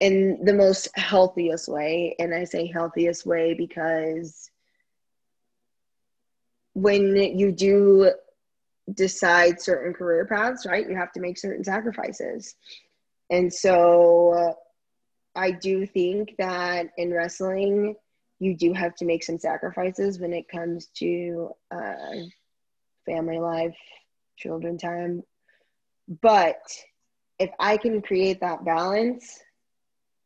in 0.00 0.44
the 0.44 0.52
most 0.52 0.88
healthiest 0.96 1.68
way. 1.68 2.14
And 2.18 2.34
I 2.34 2.44
say 2.44 2.66
healthiest 2.66 3.24
way 3.26 3.54
because 3.54 4.50
when 6.74 7.16
you 7.16 7.52
do 7.52 8.12
decide 8.94 9.60
certain 9.60 9.92
career 9.92 10.26
paths, 10.26 10.66
right, 10.66 10.88
you 10.88 10.96
have 10.96 11.12
to 11.12 11.20
make 11.20 11.38
certain 11.38 11.64
sacrifices. 11.64 12.54
And 13.30 13.52
so 13.52 14.54
I 15.34 15.50
do 15.50 15.86
think 15.86 16.34
that 16.38 16.88
in 16.96 17.12
wrestling, 17.12 17.96
you 18.38 18.56
do 18.56 18.72
have 18.72 18.94
to 18.96 19.04
make 19.04 19.22
some 19.22 19.38
sacrifices 19.38 20.18
when 20.18 20.32
it 20.32 20.48
comes 20.48 20.86
to 20.96 21.50
uh, 21.70 21.94
family 23.06 23.38
life, 23.38 23.76
children 24.36 24.78
time. 24.78 25.22
But 26.20 26.60
if 27.38 27.50
I 27.58 27.76
can 27.76 28.02
create 28.02 28.40
that 28.40 28.64
balance, 28.64 29.40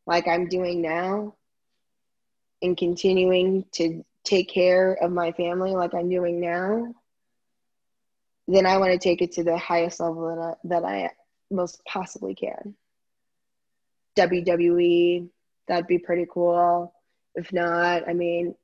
like 0.05 0.27
I'm 0.27 0.47
doing 0.47 0.81
now, 0.81 1.35
and 2.61 2.75
continuing 2.75 3.65
to 3.73 4.03
take 4.23 4.49
care 4.49 4.93
of 4.93 5.11
my 5.11 5.31
family 5.31 5.71
like 5.71 5.93
I'm 5.93 6.09
doing 6.09 6.41
now, 6.41 6.93
then 8.47 8.65
I 8.65 8.77
want 8.77 8.93
to 8.93 8.97
take 8.97 9.21
it 9.21 9.33
to 9.33 9.43
the 9.43 9.57
highest 9.57 9.99
level 9.99 10.35
that 10.35 10.41
I, 10.41 10.53
that 10.67 10.83
I 10.83 11.11
most 11.51 11.81
possibly 11.85 12.33
can. 12.33 12.75
WWE, 14.17 15.27
that'd 15.67 15.87
be 15.87 15.99
pretty 15.99 16.25
cool. 16.31 16.93
If 17.35 17.53
not, 17.53 18.07
I 18.07 18.13
mean, 18.13 18.55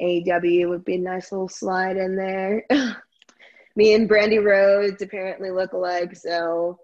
AEW 0.00 0.68
would 0.68 0.84
be 0.84 0.94
a 0.94 0.98
nice 0.98 1.32
little 1.32 1.48
slide 1.48 1.96
in 1.96 2.16
there. 2.16 2.64
Me 3.76 3.94
and 3.94 4.08
Brandi 4.08 4.42
Rhodes 4.42 5.00
apparently 5.00 5.50
look 5.50 5.72
alike, 5.72 6.16
so 6.16 6.78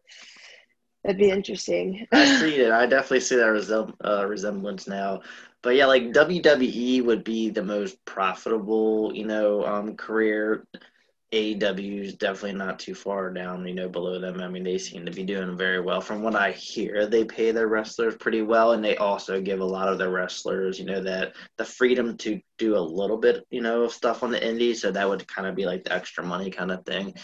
that'd 1.02 1.18
be 1.18 1.30
interesting. 1.30 2.06
I 2.12 2.24
see 2.40 2.56
it. 2.56 2.72
I 2.72 2.86
definitely 2.86 3.20
see 3.20 3.36
that 3.36 3.46
resem- 3.46 3.94
uh, 4.04 4.26
resemblance 4.26 4.86
now. 4.86 5.20
But 5.62 5.76
yeah, 5.76 5.86
like 5.86 6.12
WWE 6.12 7.04
would 7.04 7.24
be 7.24 7.50
the 7.50 7.62
most 7.62 8.02
profitable, 8.04 9.12
you 9.14 9.26
know, 9.26 9.64
um, 9.66 9.96
career 9.96 10.66
AEW 11.36 12.00
is 12.02 12.14
definitely 12.14 12.54
not 12.54 12.78
too 12.78 12.94
far 12.94 13.30
down, 13.30 13.66
you 13.68 13.74
know, 13.74 13.90
below 13.90 14.18
them. 14.18 14.40
I 14.40 14.48
mean, 14.48 14.64
they 14.64 14.78
seem 14.78 15.04
to 15.04 15.12
be 15.12 15.22
doing 15.22 15.54
very 15.54 15.80
well. 15.80 16.00
From 16.00 16.22
what 16.22 16.34
I 16.34 16.52
hear, 16.52 17.06
they 17.06 17.24
pay 17.24 17.52
their 17.52 17.68
wrestlers 17.68 18.16
pretty 18.16 18.40
well, 18.40 18.72
and 18.72 18.82
they 18.82 18.96
also 18.96 19.40
give 19.42 19.60
a 19.60 19.64
lot 19.64 19.88
of 19.88 19.98
their 19.98 20.08
wrestlers, 20.08 20.78
you 20.78 20.86
know, 20.86 21.02
that 21.02 21.34
the 21.58 21.64
freedom 21.64 22.16
to 22.18 22.40
do 22.56 22.76
a 22.76 22.80
little 22.80 23.18
bit, 23.18 23.44
you 23.50 23.60
know, 23.60 23.82
of 23.82 23.92
stuff 23.92 24.22
on 24.22 24.30
the 24.30 24.48
indies. 24.48 24.80
So 24.80 24.90
that 24.90 25.06
would 25.06 25.28
kind 25.28 25.46
of 25.46 25.54
be 25.54 25.66
like 25.66 25.84
the 25.84 25.92
extra 25.92 26.24
money 26.24 26.50
kind 26.50 26.72
of 26.72 26.86
thing. 26.86 27.14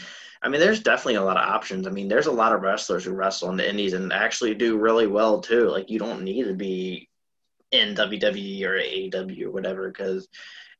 I 0.43 0.49
mean, 0.49 0.61
there's 0.61 0.83
definitely 0.83 1.15
a 1.15 1.25
lot 1.25 1.39
of 1.39 1.49
options. 1.49 1.87
I 1.87 1.91
mean, 1.91 2.09
there's 2.09 2.27
a 2.27 2.33
lot 2.33 2.53
of 2.53 2.61
wrestlers 2.61 3.05
who 3.05 3.13
wrestle 3.13 3.49
on 3.49 3.57
the 3.57 3.69
indies 3.69 3.95
and 3.95 4.13
actually 4.13 4.55
do 4.55 4.77
really 4.77 5.07
well 5.07 5.41
too. 5.41 5.71
Like, 5.71 5.89
you 5.89 5.99
don't 5.99 6.23
need 6.23 6.45
to 6.45 6.55
be 6.55 7.09
in 7.71 7.95
WWE 7.95 8.65
or 8.65 8.77
AEW 8.77 9.45
or 9.45 9.51
whatever 9.51 9.89
because 9.89 10.29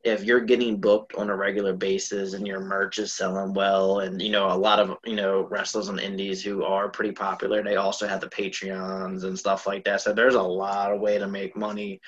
if 0.05 0.25
you're 0.25 0.41
getting 0.41 0.81
booked 0.81 1.15
on 1.15 1.31
a 1.31 1.37
regular 1.37 1.73
basis 1.73 2.35
and 2.35 2.47
your 2.47 2.61
merch 2.61 2.99
is 2.99 3.13
selling 3.13 3.55
well 3.55 4.01
and 4.01 4.21
you 4.21 4.31
know 4.31 4.51
a 4.53 4.57
lot 4.57 4.81
of 4.81 4.97
you 5.05 5.15
know 5.15 5.47
wrestlers 5.51 5.89
on 5.89 5.99
indies 5.99 6.43
who 6.43 6.65
are 6.65 6.89
pretty 6.89 7.13
popular 7.13 7.63
they 7.63 7.77
also 7.77 8.09
have 8.09 8.21
the 8.21 8.29
patreons 8.29 9.25
and 9.25 9.39
stuff 9.39 9.67
like 9.67 9.85
that. 9.85 10.01
So 10.01 10.13
there's 10.13 10.35
a 10.35 10.43
lot 10.43 10.93
of 10.93 11.01
way 11.01 11.19
to 11.19 11.29
make 11.29 11.57
money 11.57 12.01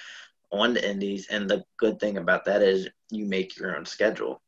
on 0.51 0.75
the 0.75 0.89
indies. 0.89 1.27
And 1.29 1.49
the 1.49 1.65
good 1.77 1.99
thing 2.01 2.17
about 2.17 2.45
that 2.47 2.63
is 2.63 2.89
you 3.11 3.27
make 3.27 3.57
your 3.57 3.77
own 3.77 3.85
schedule. 3.85 4.41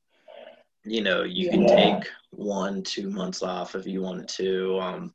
You 0.84 1.02
know 1.02 1.24
you 1.24 1.46
yeah. 1.46 1.50
can 1.52 1.66
take 1.66 2.10
one 2.30 2.82
two 2.82 3.10
months 3.10 3.42
off 3.42 3.74
if 3.74 3.86
you 3.86 4.02
wanted 4.02 4.28
to. 4.28 4.78
Um, 4.80 5.14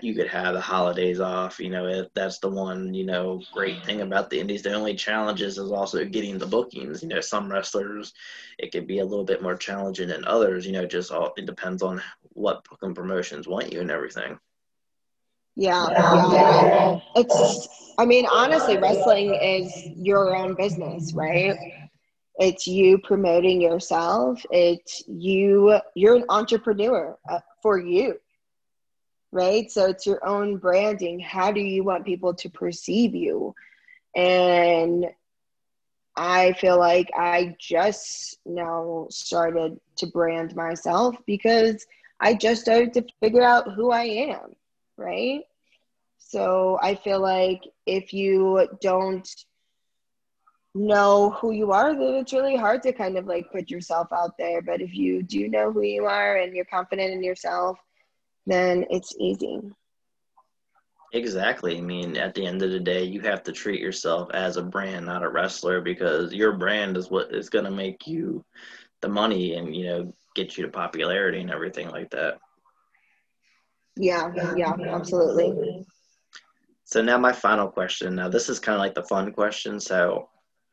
you 0.00 0.14
could 0.14 0.28
have 0.28 0.54
the 0.54 0.60
holidays 0.60 1.20
off. 1.20 1.60
You 1.60 1.70
know, 1.70 2.06
that's 2.14 2.38
the 2.38 2.48
one, 2.48 2.94
you 2.94 3.04
know, 3.04 3.42
great 3.52 3.84
thing 3.84 4.00
about 4.00 4.30
the 4.30 4.40
indies. 4.40 4.62
The 4.62 4.72
only 4.72 4.94
challenges 4.94 5.58
is 5.58 5.70
also 5.70 6.04
getting 6.04 6.38
the 6.38 6.46
bookings. 6.46 7.02
You 7.02 7.08
know, 7.08 7.20
some 7.20 7.50
wrestlers, 7.50 8.12
it 8.58 8.72
could 8.72 8.86
be 8.86 9.00
a 9.00 9.04
little 9.04 9.24
bit 9.24 9.42
more 9.42 9.56
challenging 9.56 10.08
than 10.08 10.24
others. 10.24 10.66
You 10.66 10.72
know, 10.72 10.86
just 10.86 11.12
all 11.12 11.32
it 11.36 11.46
depends 11.46 11.82
on 11.82 12.02
what 12.32 12.64
booking 12.68 12.94
promotions 12.94 13.46
want 13.46 13.72
you 13.72 13.80
and 13.80 13.90
everything. 13.90 14.38
Yeah, 15.56 15.86
yeah. 16.32 17.00
It's, 17.14 17.68
I 17.98 18.04
mean, 18.04 18.26
honestly, 18.26 18.76
wrestling 18.76 19.34
is 19.34 19.72
your 19.94 20.34
own 20.34 20.54
business, 20.54 21.12
right? 21.12 21.56
It's 22.38 22.66
you 22.66 22.98
promoting 22.98 23.60
yourself. 23.60 24.44
It's 24.50 25.04
you, 25.06 25.78
you're 25.94 26.16
an 26.16 26.24
entrepreneur 26.28 27.16
uh, 27.30 27.38
for 27.62 27.78
you 27.78 28.18
right? 29.34 29.68
So 29.70 29.86
it's 29.86 30.06
your 30.06 30.24
own 30.24 30.58
branding. 30.58 31.18
How 31.18 31.50
do 31.50 31.60
you 31.60 31.82
want 31.82 32.06
people 32.06 32.34
to 32.34 32.48
perceive 32.48 33.16
you? 33.16 33.52
And 34.14 35.06
I 36.16 36.52
feel 36.52 36.78
like 36.78 37.10
I 37.16 37.56
just 37.58 38.38
now 38.46 39.08
started 39.10 39.80
to 39.96 40.06
brand 40.06 40.54
myself 40.54 41.16
because 41.26 41.84
I 42.20 42.34
just 42.34 42.62
started 42.62 42.94
to 42.94 43.04
figure 43.20 43.42
out 43.42 43.74
who 43.74 43.90
I 43.90 44.04
am, 44.04 44.54
right? 44.96 45.40
So 46.18 46.78
I 46.80 46.94
feel 46.94 47.20
like 47.20 47.62
if 47.86 48.14
you 48.14 48.68
don't 48.80 49.28
know 50.76 51.30
who 51.30 51.50
you 51.50 51.72
are, 51.72 51.92
then 51.92 52.14
it's 52.14 52.32
really 52.32 52.56
hard 52.56 52.84
to 52.84 52.92
kind 52.92 53.18
of 53.18 53.26
like 53.26 53.50
put 53.50 53.68
yourself 53.68 54.12
out 54.12 54.38
there. 54.38 54.62
But 54.62 54.80
if 54.80 54.94
you 54.94 55.24
do 55.24 55.48
know 55.48 55.72
who 55.72 55.82
you 55.82 56.04
are 56.04 56.36
and 56.36 56.54
you're 56.54 56.64
confident 56.64 57.12
in 57.12 57.24
yourself, 57.24 57.78
then 58.46 58.84
it's 58.90 59.14
easy. 59.18 59.60
Exactly. 61.12 61.78
I 61.78 61.80
mean, 61.80 62.16
at 62.16 62.34
the 62.34 62.44
end 62.44 62.62
of 62.62 62.72
the 62.72 62.80
day, 62.80 63.04
you 63.04 63.20
have 63.20 63.44
to 63.44 63.52
treat 63.52 63.80
yourself 63.80 64.30
as 64.34 64.56
a 64.56 64.62
brand, 64.62 65.06
not 65.06 65.22
a 65.22 65.28
wrestler, 65.28 65.80
because 65.80 66.32
your 66.34 66.52
brand 66.54 66.96
is 66.96 67.08
what 67.08 67.32
is 67.32 67.48
going 67.48 67.64
to 67.66 67.70
make 67.70 68.06
you 68.06 68.44
the 69.00 69.08
money 69.08 69.54
and, 69.54 69.74
you 69.74 69.86
know, 69.86 70.14
get 70.34 70.58
you 70.58 70.64
to 70.64 70.70
popularity 70.70 71.40
and 71.40 71.52
everything 71.52 71.88
like 71.90 72.10
that. 72.10 72.38
Yeah, 73.96 74.32
yeah, 74.56 74.74
absolutely. 74.88 75.86
So 76.84 77.00
now 77.00 77.16
my 77.18 77.32
final 77.32 77.68
question. 77.68 78.16
Now 78.16 78.28
this 78.28 78.48
is 78.48 78.58
kind 78.58 78.74
of 78.74 78.80
like 78.80 78.94
the 78.94 79.04
fun 79.04 79.32
question. 79.32 79.78
So 79.78 80.28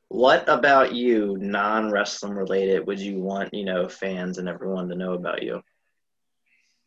what 0.08 0.44
about 0.50 0.94
you, 0.94 1.38
non-wrestling 1.40 2.34
related, 2.34 2.88
would 2.88 3.00
you 3.00 3.20
want, 3.20 3.54
you 3.54 3.64
know, 3.64 3.88
fans 3.88 4.40
and 4.40 4.50
everyone 4.50 4.90
to 4.90 4.96
know 4.96 5.14
about 5.14 5.44
you? 5.44 5.62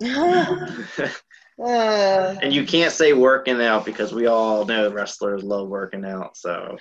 and 1.58 2.52
you 2.52 2.64
can't 2.64 2.92
say 2.92 3.12
working 3.12 3.62
out 3.62 3.84
because 3.84 4.12
we 4.12 4.26
all 4.26 4.64
know 4.64 4.90
wrestlers 4.90 5.42
love 5.42 5.68
working 5.68 6.04
out. 6.04 6.36
So, 6.36 6.76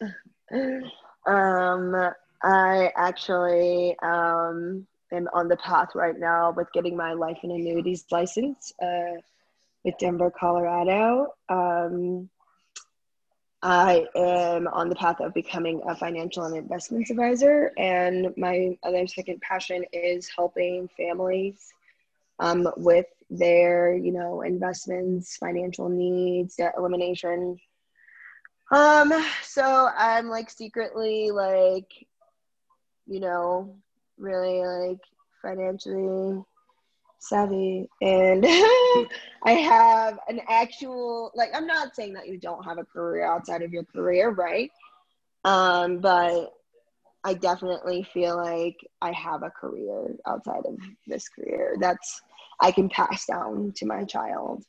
um, 1.26 2.12
I 2.42 2.92
actually 2.96 3.96
um, 4.02 4.86
am 5.12 5.28
on 5.32 5.48
the 5.48 5.56
path 5.56 5.94
right 5.94 6.18
now 6.18 6.52
with 6.52 6.70
getting 6.72 6.96
my 6.96 7.12
life 7.14 7.38
and 7.42 7.52
annuities 7.52 8.04
license 8.10 8.72
uh, 8.82 9.20
with 9.84 9.94
Denver, 9.98 10.30
Colorado. 10.30 11.28
Um, 11.48 12.28
I 13.62 14.06
am 14.14 14.68
on 14.68 14.90
the 14.90 14.94
path 14.94 15.20
of 15.20 15.32
becoming 15.32 15.80
a 15.88 15.96
financial 15.96 16.44
and 16.44 16.54
investments 16.54 17.10
advisor. 17.10 17.72
And 17.78 18.34
my 18.36 18.76
other 18.82 19.06
second 19.06 19.40
passion 19.40 19.84
is 19.94 20.28
helping 20.28 20.90
families 20.98 21.72
um, 22.38 22.68
with 22.76 23.06
their, 23.30 23.94
you 23.94 24.12
know, 24.12 24.42
investments, 24.42 25.36
financial 25.36 25.88
needs, 25.88 26.56
debt 26.56 26.74
elimination. 26.76 27.58
Um, 28.70 29.12
so 29.42 29.90
I'm 29.96 30.28
like 30.28 30.50
secretly 30.50 31.30
like, 31.30 31.90
you 33.06 33.20
know, 33.20 33.76
really 34.18 34.60
like 34.64 35.00
financially 35.42 36.42
savvy 37.18 37.88
and 38.02 38.44
I 38.46 39.52
have 39.52 40.18
an 40.28 40.40
actual 40.48 41.32
like 41.34 41.50
I'm 41.54 41.66
not 41.66 41.96
saying 41.96 42.14
that 42.14 42.28
you 42.28 42.38
don't 42.38 42.64
have 42.64 42.78
a 42.78 42.84
career 42.84 43.24
outside 43.24 43.62
of 43.62 43.72
your 43.72 43.84
career, 43.84 44.30
right? 44.30 44.70
Um, 45.44 45.98
but 45.98 46.52
I 47.24 47.34
definitely 47.34 48.06
feel 48.12 48.36
like 48.36 48.76
I 49.00 49.12
have 49.12 49.42
a 49.42 49.50
career 49.50 50.14
outside 50.26 50.66
of 50.66 50.76
this 51.06 51.28
career 51.28 51.76
that's 51.80 52.20
I 52.60 52.70
can 52.70 52.88
pass 52.88 53.26
down 53.26 53.72
to 53.76 53.86
my 53.86 54.04
child. 54.04 54.64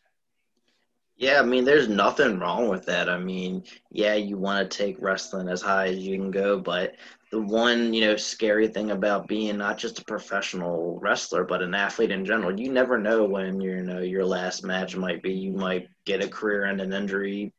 Yeah, 1.18 1.39
I 1.39 1.44
mean, 1.44 1.63
there's 1.63 1.88
nothing 1.88 2.39
wrong 2.39 2.68
with 2.68 2.86
that. 2.88 3.10
I 3.10 3.18
mean, 3.18 3.63
yeah, 3.89 4.15
you 4.15 4.38
want 4.38 4.70
to 4.70 4.78
take 4.78 5.02
wrestling 5.02 5.48
as 5.48 5.62
high 5.62 5.88
as 5.88 6.00
you 6.00 6.18
can 6.18 6.30
go, 6.30 6.60
but 6.60 6.96
the 7.32 7.41
one, 7.41 7.94
you 7.94 8.02
know, 8.02 8.18
scary 8.18 8.68
thing 8.68 8.91
about 8.91 9.28
being 9.28 9.58
not 9.58 9.78
just 9.78 10.00
a 10.00 10.06
professional 10.06 11.00
wrestler, 11.00 11.46
but 11.46 11.62
an 11.62 11.74
athlete 11.74 12.12
in 12.12 12.26
general, 12.26 12.60
you 12.60 12.70
never 12.70 12.98
know 12.98 13.24
when 13.24 13.62
you 13.62 13.82
know, 13.82 14.00
your 14.00 14.26
last 14.26 14.65
match 14.65 14.98
might 14.98 15.24
be. 15.24 15.32
You 15.34 15.54
might 15.54 15.88
get 16.06 16.24
a 16.24 16.28
career-ending 16.28 16.91
injury. 16.91 17.54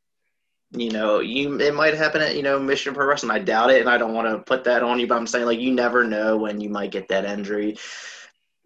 You 0.72 0.90
know, 0.90 1.20
you 1.20 1.58
it 1.60 1.74
might 1.74 1.94
happen 1.94 2.20
at 2.20 2.36
you 2.36 2.42
know 2.42 2.58
Mission 2.58 2.94
Pro 2.94 3.06
Wrestling. 3.06 3.30
I 3.30 3.38
doubt 3.38 3.70
it, 3.70 3.80
and 3.80 3.88
I 3.88 3.98
don't 3.98 4.14
want 4.14 4.28
to 4.28 4.42
put 4.42 4.64
that 4.64 4.82
on 4.82 4.98
you, 4.98 5.06
but 5.06 5.16
I'm 5.16 5.26
saying 5.26 5.46
like 5.46 5.60
you 5.60 5.72
never 5.72 6.04
know 6.04 6.36
when 6.36 6.60
you 6.60 6.68
might 6.68 6.90
get 6.90 7.08
that 7.08 7.24
injury. 7.24 7.76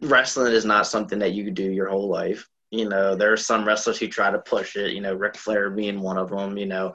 Wrestling 0.01 0.53
is 0.53 0.65
not 0.65 0.87
something 0.87 1.19
that 1.19 1.33
you 1.33 1.45
could 1.45 1.55
do 1.55 1.71
your 1.71 1.89
whole 1.89 2.09
life 2.09 2.49
you 2.71 2.89
know, 2.89 3.17
there 3.17 3.33
are 3.33 3.37
some 3.37 3.67
wrestlers 3.67 3.99
who 3.99 4.07
try 4.07 4.31
to 4.31 4.39
push 4.39 4.77
it. 4.77 4.93
You 4.93 5.01
know, 5.01 5.15
Ric 5.15 5.37
Flair 5.37 5.71
being 5.71 6.01
one 6.01 6.19
of 6.19 6.31
them. 6.31 6.57
You 6.57 6.67
know, 6.67 6.95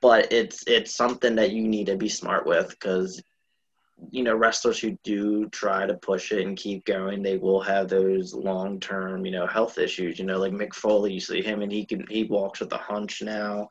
but 0.00 0.32
it's 0.32 0.64
it's 0.66 0.94
something 0.94 1.34
that 1.36 1.50
you 1.50 1.66
need 1.66 1.86
to 1.86 1.96
be 1.96 2.08
smart 2.08 2.46
with 2.46 2.70
because 2.70 3.22
you 4.10 4.22
know 4.22 4.34
wrestlers 4.34 4.78
who 4.78 4.98
do 5.04 5.48
try 5.50 5.86
to 5.86 5.94
push 5.94 6.32
it 6.32 6.46
and 6.46 6.56
keep 6.56 6.84
going 6.84 7.22
they 7.22 7.36
will 7.38 7.60
have 7.60 7.88
those 7.88 8.34
long 8.34 8.80
term 8.80 9.24
you 9.24 9.32
know 9.32 9.46
health 9.46 9.78
issues. 9.78 10.18
You 10.18 10.24
know 10.24 10.38
like 10.38 10.52
Mick 10.52 10.74
Foley 10.74 11.12
you 11.12 11.20
see 11.20 11.42
him 11.42 11.62
and 11.62 11.72
he 11.72 11.84
can 11.84 12.06
he 12.08 12.24
walks 12.24 12.60
with 12.60 12.72
a 12.72 12.78
hunch 12.78 13.22
now. 13.22 13.68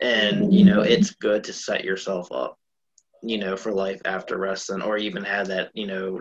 And 0.00 0.52
you 0.52 0.64
know 0.64 0.80
it's 0.80 1.10
good 1.10 1.44
to 1.44 1.52
set 1.52 1.84
yourself 1.84 2.30
up 2.32 2.58
you 3.22 3.38
know 3.38 3.56
for 3.56 3.72
life 3.72 4.02
after 4.04 4.36
wrestling 4.36 4.82
or 4.82 4.96
even 4.98 5.24
have 5.24 5.48
that 5.48 5.70
you 5.74 5.86
know 5.86 6.20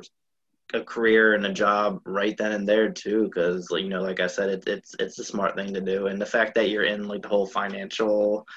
a 0.73 0.81
career 0.81 1.33
and 1.35 1.45
a 1.45 1.53
job 1.53 1.99
right 2.05 2.35
then 2.37 2.53
and 2.53 2.67
there 2.67 2.89
too 2.89 3.25
because 3.25 3.67
you 3.71 3.89
know 3.89 4.01
like 4.01 4.19
i 4.19 4.27
said 4.27 4.49
it, 4.49 4.63
it's 4.67 4.95
it's 4.99 5.19
a 5.19 5.23
smart 5.23 5.55
thing 5.55 5.73
to 5.73 5.81
do. 5.81 6.07
And 6.07 6.19
the 6.19 6.25
fact 6.25 6.55
that 6.55 6.69
you're 6.69 6.85
in 6.85 7.07
like 7.07 7.21
the 7.21 7.27
whole 7.27 7.45
financial 7.45 8.47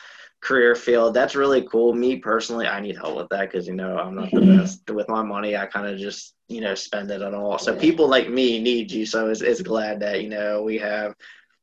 career 0.46 0.74
field 0.74 1.12
that's 1.12 1.35
really 1.35 1.62
cool. 1.62 1.92
Me 1.92 2.16
personally 2.16 2.66
i 2.66 2.80
need 2.80 2.96
help 2.96 3.16
with 3.16 3.28
that 3.30 3.50
because 3.50 3.66
you 3.66 3.74
know 3.74 3.98
i'm 3.98 4.14
not 4.14 4.30
the 4.30 4.40
best. 4.40 4.88
With 4.90 5.09
my 5.09 5.22
money 5.22 5.56
i 5.56 5.66
kind 5.66 5.87
of 5.87 5.98
just 5.98 6.35
you 6.48 6.61
know 6.61 6.74
spend 6.74 7.11
it 7.11 7.22
on 7.22 7.35
all. 7.35 7.59
So 7.59 7.74
people 7.74 8.09
like 8.09 8.28
me 8.28 8.61
need 8.61 8.90
you 8.90 9.04
so 9.06 9.28
it's, 9.28 9.40
it's 9.40 9.62
glad 9.62 10.00
that 10.00 10.22
you 10.22 10.28
know 10.28 10.62
we 10.62 10.78
have 10.78 11.14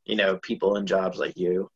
you 0.06 0.16
know 0.16 0.38
people 0.38 0.76
in 0.78 0.86
jobs 0.86 1.18
like 1.18 1.38
you. 1.38 1.70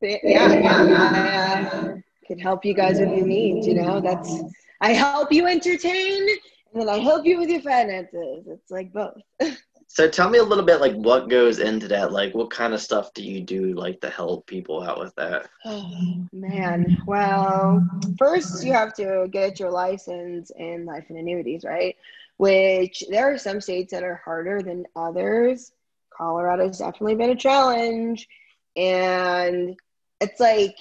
Yeah 0.00 0.18
yeah 0.24 1.68
i 1.72 1.76
uh, 1.76 1.94
can 2.26 2.38
help 2.38 2.64
you 2.64 2.74
guys 2.74 2.98
with 2.98 3.10
your 3.10 3.26
needs 3.26 3.66
you 3.66 3.74
know? 3.74 4.00
That's 4.00 4.32
i 4.80 4.92
help 4.92 5.32
you 5.32 5.46
entertain 5.46 6.26
and 6.76 6.86
then 6.86 6.94
I 6.94 6.98
help 6.98 7.24
you 7.24 7.38
with 7.38 7.48
your 7.48 7.62
finances. 7.62 8.46
It's 8.46 8.70
like 8.70 8.92
both. 8.92 9.16
so 9.88 10.08
tell 10.08 10.28
me 10.28 10.38
a 10.38 10.42
little 10.42 10.64
bit 10.64 10.80
like 10.80 10.94
what 10.94 11.30
goes 11.30 11.58
into 11.58 11.88
that? 11.88 12.12
Like 12.12 12.34
what 12.34 12.50
kind 12.50 12.74
of 12.74 12.80
stuff 12.80 13.14
do 13.14 13.22
you 13.22 13.40
do 13.40 13.72
like 13.74 14.00
to 14.00 14.10
help 14.10 14.46
people 14.46 14.82
out 14.82 14.98
with 14.98 15.14
that? 15.16 15.48
Oh 15.64 16.26
man. 16.32 17.02
Well 17.06 17.86
first 18.18 18.64
you 18.64 18.72
have 18.72 18.94
to 18.94 19.28
get 19.30 19.60
your 19.60 19.70
license 19.70 20.50
in 20.56 20.84
life 20.84 21.06
and 21.08 21.18
annuities 21.18 21.64
right? 21.64 21.96
Which 22.36 23.04
there 23.08 23.32
are 23.32 23.38
some 23.38 23.60
states 23.60 23.92
that 23.92 24.02
are 24.02 24.20
harder 24.24 24.60
than 24.60 24.86
others. 24.94 25.72
Colorado's 26.16 26.78
definitely 26.78 27.14
been 27.14 27.30
a 27.30 27.36
challenge. 27.36 28.28
And 28.76 29.76
it's 30.20 30.40
like 30.40 30.76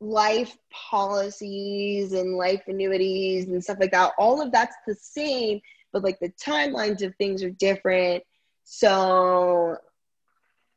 life 0.00 0.56
policies 0.72 2.12
and 2.12 2.36
life 2.36 2.62
annuities 2.66 3.46
and 3.48 3.62
stuff 3.62 3.76
like 3.78 3.90
that 3.90 4.12
all 4.16 4.40
of 4.40 4.50
that's 4.50 4.74
the 4.86 4.94
same 4.94 5.60
but 5.92 6.02
like 6.02 6.18
the 6.20 6.32
timelines 6.42 7.02
of 7.02 7.14
things 7.16 7.42
are 7.42 7.50
different. 7.50 8.22
So 8.64 9.76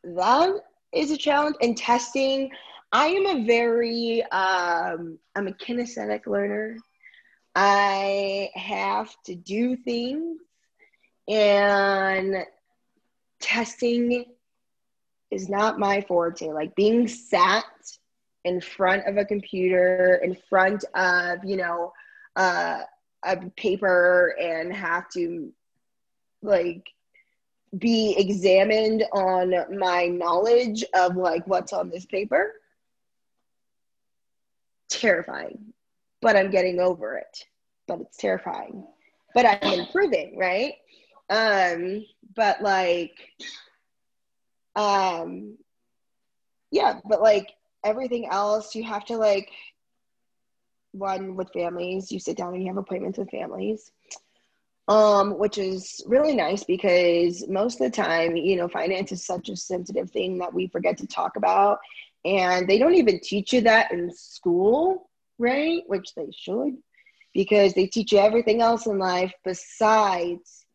that 0.03 0.55
is 0.93 1.11
a 1.11 1.17
challenge. 1.17 1.55
And 1.61 1.77
testing 1.77 2.51
i 2.91 3.07
am 3.07 3.25
a 3.25 3.45
very 3.45 4.21
um, 4.31 5.17
i'm 5.35 5.47
a 5.47 5.51
kinesthetic 5.51 6.27
learner. 6.27 6.77
I 7.55 8.49
have 8.55 9.15
to 9.25 9.35
do 9.35 9.75
things 9.75 10.39
and 11.27 12.37
testing 13.39 14.25
is 15.31 15.49
not 15.49 15.79
my 15.79 16.01
forte. 16.01 16.51
Like 16.51 16.75
being 16.75 17.07
sat 17.07 17.65
in 18.45 18.59
front 18.59 19.07
of 19.07 19.17
a 19.17 19.25
computer, 19.25 20.19
in 20.23 20.35
front 20.49 20.83
of, 20.95 21.39
you 21.43 21.57
know, 21.57 21.93
uh, 22.35 22.81
a 23.25 23.37
paper 23.57 24.35
and 24.39 24.73
have 24.73 25.09
to 25.09 25.51
like 26.41 26.87
be 27.77 28.15
examined 28.17 29.03
on 29.13 29.53
my 29.77 30.05
knowledge 30.07 30.83
of 30.93 31.15
like 31.15 31.45
what's 31.47 31.73
on 31.73 31.89
this 31.89 32.05
paper. 32.05 32.51
Terrifying, 34.89 35.73
but 36.21 36.35
I'm 36.35 36.51
getting 36.51 36.79
over 36.79 37.17
it. 37.17 37.45
But 37.87 38.01
it's 38.01 38.17
terrifying, 38.17 38.85
but 39.33 39.45
I'm 39.45 39.79
improving, 39.79 40.37
right? 40.37 40.73
Um, 41.29 42.05
but 42.35 42.61
like, 42.61 43.17
um, 44.75 45.57
yeah, 46.71 46.99
but 47.07 47.21
like 47.21 47.49
everything 47.83 48.27
else 48.29 48.75
you 48.75 48.83
have 48.83 49.05
to 49.05 49.17
like 49.17 49.49
one 50.93 51.35
with 51.35 51.51
families. 51.53 52.11
You 52.11 52.19
sit 52.19 52.37
down 52.37 52.53
and 52.53 52.61
you 52.63 52.69
have 52.69 52.77
appointments 52.77 53.19
with 53.19 53.29
families. 53.31 53.91
Um 54.87 55.37
which 55.39 55.57
is 55.57 56.03
really 56.07 56.35
nice 56.35 56.63
because 56.63 57.47
most 57.47 57.79
of 57.79 57.91
the 57.91 57.95
time 57.95 58.35
you 58.35 58.55
know 58.57 58.67
finance 58.67 59.11
is 59.11 59.25
such 59.25 59.49
a 59.49 59.55
sensitive 59.55 60.11
thing 60.11 60.39
that 60.39 60.53
we 60.53 60.67
forget 60.67 60.97
to 60.99 61.07
talk 61.07 61.35
about. 61.37 61.79
And 62.25 62.67
they 62.67 62.77
don't 62.77 62.95
even 62.95 63.19
teach 63.21 63.53
you 63.53 63.61
that 63.61 63.91
in 63.91 64.11
school 64.11 65.09
right? 65.39 65.81
Which 65.87 66.13
they 66.15 66.29
should 66.31 66.77
because 67.33 67.73
they 67.73 67.87
teach 67.87 68.11
you 68.11 68.19
everything 68.19 68.61
else 68.61 68.85
in 68.85 68.99
life 68.99 69.33
besides 69.43 70.65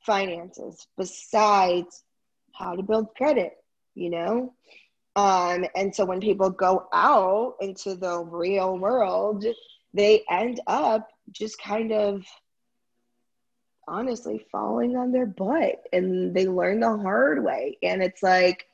finances 0.00 0.86
besides 0.98 2.04
how 2.52 2.74
to 2.76 2.82
build 2.82 3.14
credit 3.16 3.52
you 3.94 4.10
know 4.10 4.52
um, 5.16 5.64
and 5.76 5.94
so 5.94 6.04
when 6.04 6.20
people 6.20 6.50
go 6.50 6.88
out 6.92 7.54
into 7.60 7.94
the 7.94 8.18
real 8.18 8.78
world, 8.78 9.44
they 9.92 10.24
end 10.28 10.60
up 10.66 11.08
just 11.30 11.60
kind 11.60 11.92
of 11.92 12.24
honestly 13.86 14.44
falling 14.50 14.96
on 14.96 15.12
their 15.12 15.26
butt 15.26 15.82
and 15.92 16.34
they 16.34 16.46
learn 16.46 16.80
the 16.80 16.96
hard 16.98 17.44
way. 17.44 17.78
And 17.82 18.02
it's 18.02 18.22
like, 18.22 18.66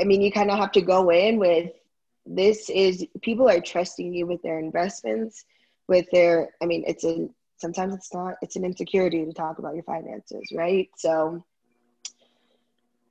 I 0.00 0.04
mean, 0.04 0.20
you 0.20 0.32
kind 0.32 0.50
of 0.50 0.58
have 0.58 0.72
to 0.72 0.80
go 0.80 1.10
in 1.10 1.38
with 1.38 1.72
this 2.26 2.68
is 2.68 3.06
people 3.22 3.48
are 3.48 3.60
trusting 3.60 4.12
you 4.12 4.26
with 4.26 4.42
their 4.42 4.58
investments, 4.58 5.44
with 5.86 6.06
their, 6.10 6.50
I 6.60 6.66
mean, 6.66 6.84
it's 6.86 7.04
a 7.04 7.28
sometimes 7.56 7.94
it's 7.94 8.12
not, 8.12 8.34
it's 8.42 8.56
an 8.56 8.64
insecurity 8.64 9.24
to 9.24 9.32
talk 9.32 9.58
about 9.58 9.74
your 9.74 9.84
finances, 9.84 10.52
right? 10.54 10.88
So, 10.96 11.44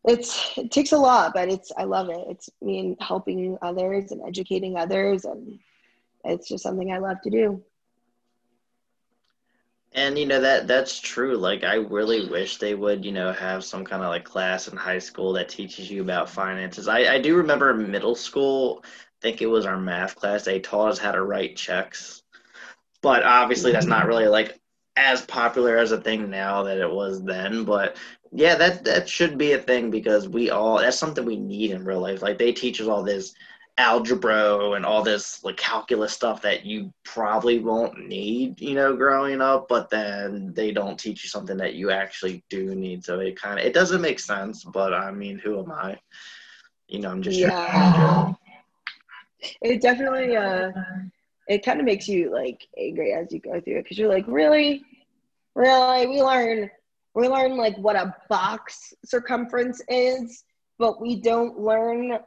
it's 0.08 0.58
it 0.58 0.72
takes 0.72 0.94
a 0.94 0.98
lot 0.98 1.34
but 1.34 1.50
it's 1.50 1.72
i 1.78 1.84
love 1.84 2.10
it. 2.10 2.26
It's 2.30 2.50
me 2.62 2.80
and 2.80 2.98
helping 3.00 3.58
others 3.62 4.12
and 4.12 4.22
educating 4.26 4.78
others 4.78 5.26
and 5.26 5.60
it's 6.24 6.48
just 6.48 6.64
something 6.64 6.92
i 6.92 6.98
love 6.98 7.22
to 7.22 7.30
do. 7.30 7.62
And 9.94 10.18
you 10.18 10.26
know 10.26 10.42
that 10.42 10.68
that's 10.68 11.00
true. 11.00 11.38
Like 11.38 11.64
i 11.64 11.76
really 11.76 12.30
wish 12.30 12.58
they 12.58 12.74
would 12.74 13.06
you 13.06 13.12
know 13.12 13.32
have 13.34 13.64
some 13.64 13.84
kind 13.84 14.02
of 14.02 14.10
like 14.10 14.24
class 14.24 14.68
in 14.68 14.78
high 14.78 15.00
school 15.00 15.34
that 15.34 15.50
teaches 15.50 15.92
you 15.92 16.02
about 16.02 16.30
finances. 16.30 16.88
I, 16.88 17.16
I 17.16 17.20
do 17.20 17.36
remember 17.36 17.74
middle 17.74 18.16
school 18.16 18.84
i 18.86 19.20
think 19.22 19.42
it 19.42 19.48
was 19.48 19.66
our 19.66 19.78
math 19.78 20.16
class 20.16 20.46
they 20.46 20.60
taught 20.60 20.90
us 20.90 21.00
how 21.00 21.12
to 21.12 21.24
write 21.24 21.58
checks. 21.58 22.24
But 23.02 23.24
obviously 23.24 23.72
that's 23.72 23.86
not 23.86 24.02
mm-hmm. 24.02 24.10
really 24.10 24.28
like 24.28 24.60
as 24.98 25.22
popular 25.22 25.78
as 25.78 25.92
a 25.92 26.02
thing 26.02 26.30
now 26.30 26.64
that 26.64 26.80
it 26.80 26.92
was 26.92 27.24
then. 27.24 27.64
But 27.64 27.96
yeah, 28.32 28.56
that 28.56 28.84
that 28.86 29.10
should 29.10 29.38
be 29.38 29.54
a 29.54 29.58
thing 29.58 29.92
because 29.92 30.28
we 30.28 30.50
all 30.50 30.78
that's 30.78 30.98
something 30.98 31.26
we 31.26 31.38
need 31.38 31.72
in 31.72 31.86
real 31.86 32.00
life. 32.00 32.22
Like 32.22 32.38
they 32.38 32.52
teach 32.52 32.82
us 32.82 32.88
all 32.88 33.04
this 33.04 33.34
algebra 33.78 34.72
and 34.72 34.86
all 34.86 35.04
this 35.04 35.44
like 35.44 35.56
calculus 35.58 36.12
stuff 36.12 36.42
that 36.42 36.66
you 36.66 36.92
probably 37.04 37.60
won't 37.60 38.08
need, 38.08 38.60
you 38.60 38.74
know, 38.74 38.96
growing 38.96 39.40
up, 39.40 39.68
but 39.68 39.90
then 39.90 40.52
they 40.54 40.72
don't 40.72 41.00
teach 41.00 41.24
you 41.24 41.30
something 41.30 41.58
that 41.58 41.76
you 41.76 41.92
actually 41.92 42.44
do 42.50 42.74
need. 42.74 43.04
So 43.04 43.20
it 43.20 43.40
kind 43.40 43.60
of 43.60 43.66
it 43.66 43.74
doesn't 43.74 44.02
make 44.02 44.20
sense, 44.20 44.64
but 44.64 44.94
I 44.94 45.12
mean, 45.12 45.38
who 45.38 45.60
am 45.60 45.72
I? 45.72 46.00
You 46.88 47.00
know, 47.00 47.12
I'm 47.12 47.22
just 47.22 47.40
yeah. 47.40 48.34
It 49.62 49.82
definitely 49.82 50.36
uh 50.36 50.72
it 51.48 51.64
kind 51.64 51.80
of 51.80 51.86
makes 51.86 52.08
you 52.08 52.34
like 52.34 52.68
angry 52.78 53.14
as 53.14 53.32
you 53.32 53.40
go 53.40 53.62
through 53.62 53.78
it 53.78 53.84
because 53.84 53.98
you're 53.98 54.10
like, 54.10 54.28
really, 54.28 54.84
really, 55.56 56.08
we 56.08 56.22
learn 56.22 56.70
we 57.18 57.28
learn 57.28 57.58
like 57.58 57.76
what 57.80 57.96
a 57.96 58.16
box 58.30 58.94
circumference 59.04 59.82
is, 59.90 60.44
but 60.78 61.02
we 61.02 61.20
don't 61.20 61.60
learn 61.60 62.20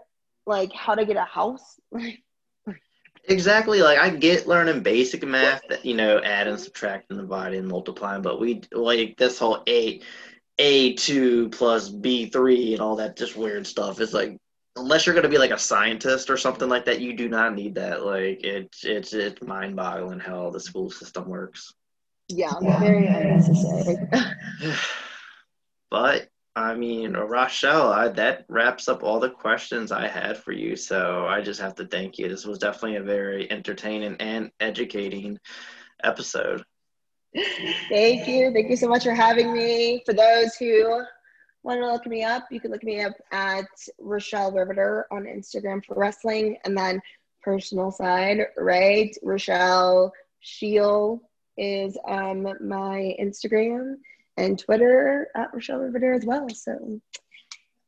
like 0.47 0.73
how 0.73 0.97
to 0.97 1.07
get 1.07 1.17
a 1.17 1.23
house. 1.23 1.79
exactly. 3.25 3.83
Like 3.83 3.99
I 3.99 4.11
get 4.11 4.49
learning 4.49 4.83
basic 4.83 5.25
math 5.25 5.63
that 5.69 5.85
you 5.85 5.95
know, 5.95 6.19
add 6.19 6.49
and 6.49 6.59
subtract 6.59 7.05
adding, 7.05 7.19
subtracting, 7.19 7.19
dividing, 7.19 7.69
multiplying, 7.69 8.23
but 8.23 8.41
we 8.41 8.63
like 8.73 9.17
this 9.17 9.39
whole 9.39 9.63
a 9.69 10.01
a 10.59 10.95
two 10.95 11.49
plus 11.51 11.89
b 11.89 12.27
three 12.27 12.73
and 12.73 12.83
all 12.83 12.97
that 12.97 13.17
just 13.17 13.37
weird 13.37 13.69
stuff 13.69 14.01
is 14.01 14.13
like 14.13 14.37
unless 14.77 15.07
you're 15.07 15.15
going 15.15 15.23
to 15.23 15.31
be 15.31 15.39
like 15.39 15.53
a 15.53 15.59
scientist 15.59 16.31
or 16.31 16.37
something 16.37 16.69
like 16.69 16.87
that, 16.87 17.01
you 17.01 17.17
do 17.17 17.29
not 17.29 17.55
need 17.55 17.77
that. 17.77 18.05
Like 18.05 18.41
it's 18.43 18.85
it's 18.85 19.13
it's 19.13 19.41
mind 19.41 19.77
boggling 19.77 20.19
how 20.19 20.51
the 20.51 20.59
school 20.59 20.91
system 20.91 21.29
works. 21.29 21.75
Yeah, 22.31 22.59
very 22.79 23.07
unnecessary. 23.07 23.97
but 25.91 26.29
I 26.57 26.75
mean, 26.75 27.13
Rochelle, 27.13 27.93
I, 27.93 28.09
that 28.09 28.45
wraps 28.49 28.89
up 28.89 29.03
all 29.03 29.21
the 29.21 29.31
questions 29.31 29.93
I 29.93 30.09
had 30.09 30.37
for 30.37 30.53
you. 30.53 30.77
So 30.77 31.27
I 31.27 31.41
just 31.41 31.61
have 31.61 31.75
to 31.77 31.87
thank 31.87 32.19
you. 32.19 32.29
This 32.29 32.45
was 32.45 32.59
definitely 32.59 32.97
a 32.97 33.03
very 33.03 33.51
entertaining 33.51 34.17
and 34.19 34.51
educating 34.59 35.39
episode. 36.03 36.65
Thank 37.89 38.27
you. 38.27 38.53
Thank 38.53 38.69
you 38.69 38.77
so 38.77 38.89
much 38.89 39.05
for 39.05 39.15
having 39.15 39.53
me. 39.53 40.03
For 40.05 40.13
those 40.13 40.57
who 40.57 41.03
want 41.63 41.81
to 41.81 41.93
look 41.93 42.07
me 42.07 42.25
up, 42.25 42.47
you 42.51 42.61
can 42.61 42.73
look 42.73 42.83
me 42.83 43.01
up 43.03 43.15
at 43.31 43.69
Rochelle 44.01 44.53
Riveter 44.53 45.07
on 45.13 45.25
Instagram 45.25 45.85
for 45.85 45.95
wrestling. 45.97 46.57
And 46.65 46.77
then 46.77 47.01
personal 47.43 47.91
side, 47.93 48.47
right? 48.57 49.17
Rochelle 49.23 50.13
Shield 50.41 51.21
is 51.57 51.97
um, 52.09 52.43
my 52.61 53.15
Instagram 53.21 53.97
and 54.37 54.59
Twitter 54.59 55.29
at 55.35 55.53
Rochelle 55.53 55.79
Riveter 55.79 56.13
as 56.13 56.25
well. 56.25 56.49
So 56.51 57.01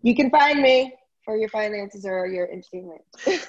you 0.03 0.14
can 0.14 0.31
find 0.31 0.61
me 0.61 0.94
for 1.25 1.37
your 1.37 1.48
finances 1.48 2.05
or 2.05 2.27
your 2.27 2.51
entertainment. 2.51 3.01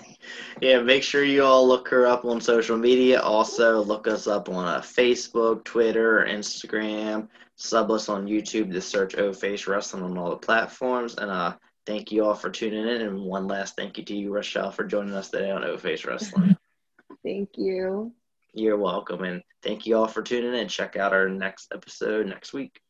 yeah, 0.62 0.80
make 0.80 1.04
sure 1.04 1.24
you 1.24 1.44
all 1.44 1.68
look 1.68 1.88
her 1.90 2.06
up 2.06 2.26
on 2.26 2.40
social 2.40 2.78
media. 2.78 3.20
Also, 3.20 3.84
look 3.84 4.08
us 4.08 4.28
up 4.28 4.50
on 4.50 4.66
uh, 4.66 4.80
Facebook, 4.80 5.64
Twitter, 5.64 6.26
Instagram. 6.30 7.28
Sub 7.56 7.92
us 7.92 8.10
on 8.10 8.28
YouTube 8.28 8.72
to 8.72 8.82
search 8.82 9.16
O 9.16 9.34
Face 9.34 9.68
Wrestling 9.68 10.04
on 10.04 10.18
all 10.18 10.30
the 10.30 10.38
platforms. 10.38 11.16
And 11.16 11.32
uh, 11.32 11.56
thank 11.86 12.12
you 12.12 12.26
all 12.26 12.36
for 12.36 12.50
tuning 12.50 12.88
in. 12.88 13.02
And 13.02 13.22
one 13.22 13.48
last 13.48 13.76
thank 13.76 13.98
you 13.98 14.06
to 14.06 14.16
you, 14.16 14.32
Rochelle, 14.32 14.72
for 14.72 14.84
joining 14.84 15.14
us 15.14 15.30
today 15.30 15.52
on 15.52 15.64
O 15.64 15.78
Face 15.78 16.06
Wrestling. 16.06 16.56
thank 17.24 17.50
you. 17.58 18.14
You're 18.54 18.78
welcome. 18.78 19.24
And 19.24 19.42
thank 19.64 19.86
you 19.86 19.98
all 19.98 20.08
for 20.08 20.22
tuning 20.22 20.54
in. 20.54 20.68
Check 20.68 20.96
out 20.96 21.14
our 21.14 21.28
next 21.28 21.72
episode 21.74 22.28
next 22.28 22.54
week. 22.54 22.83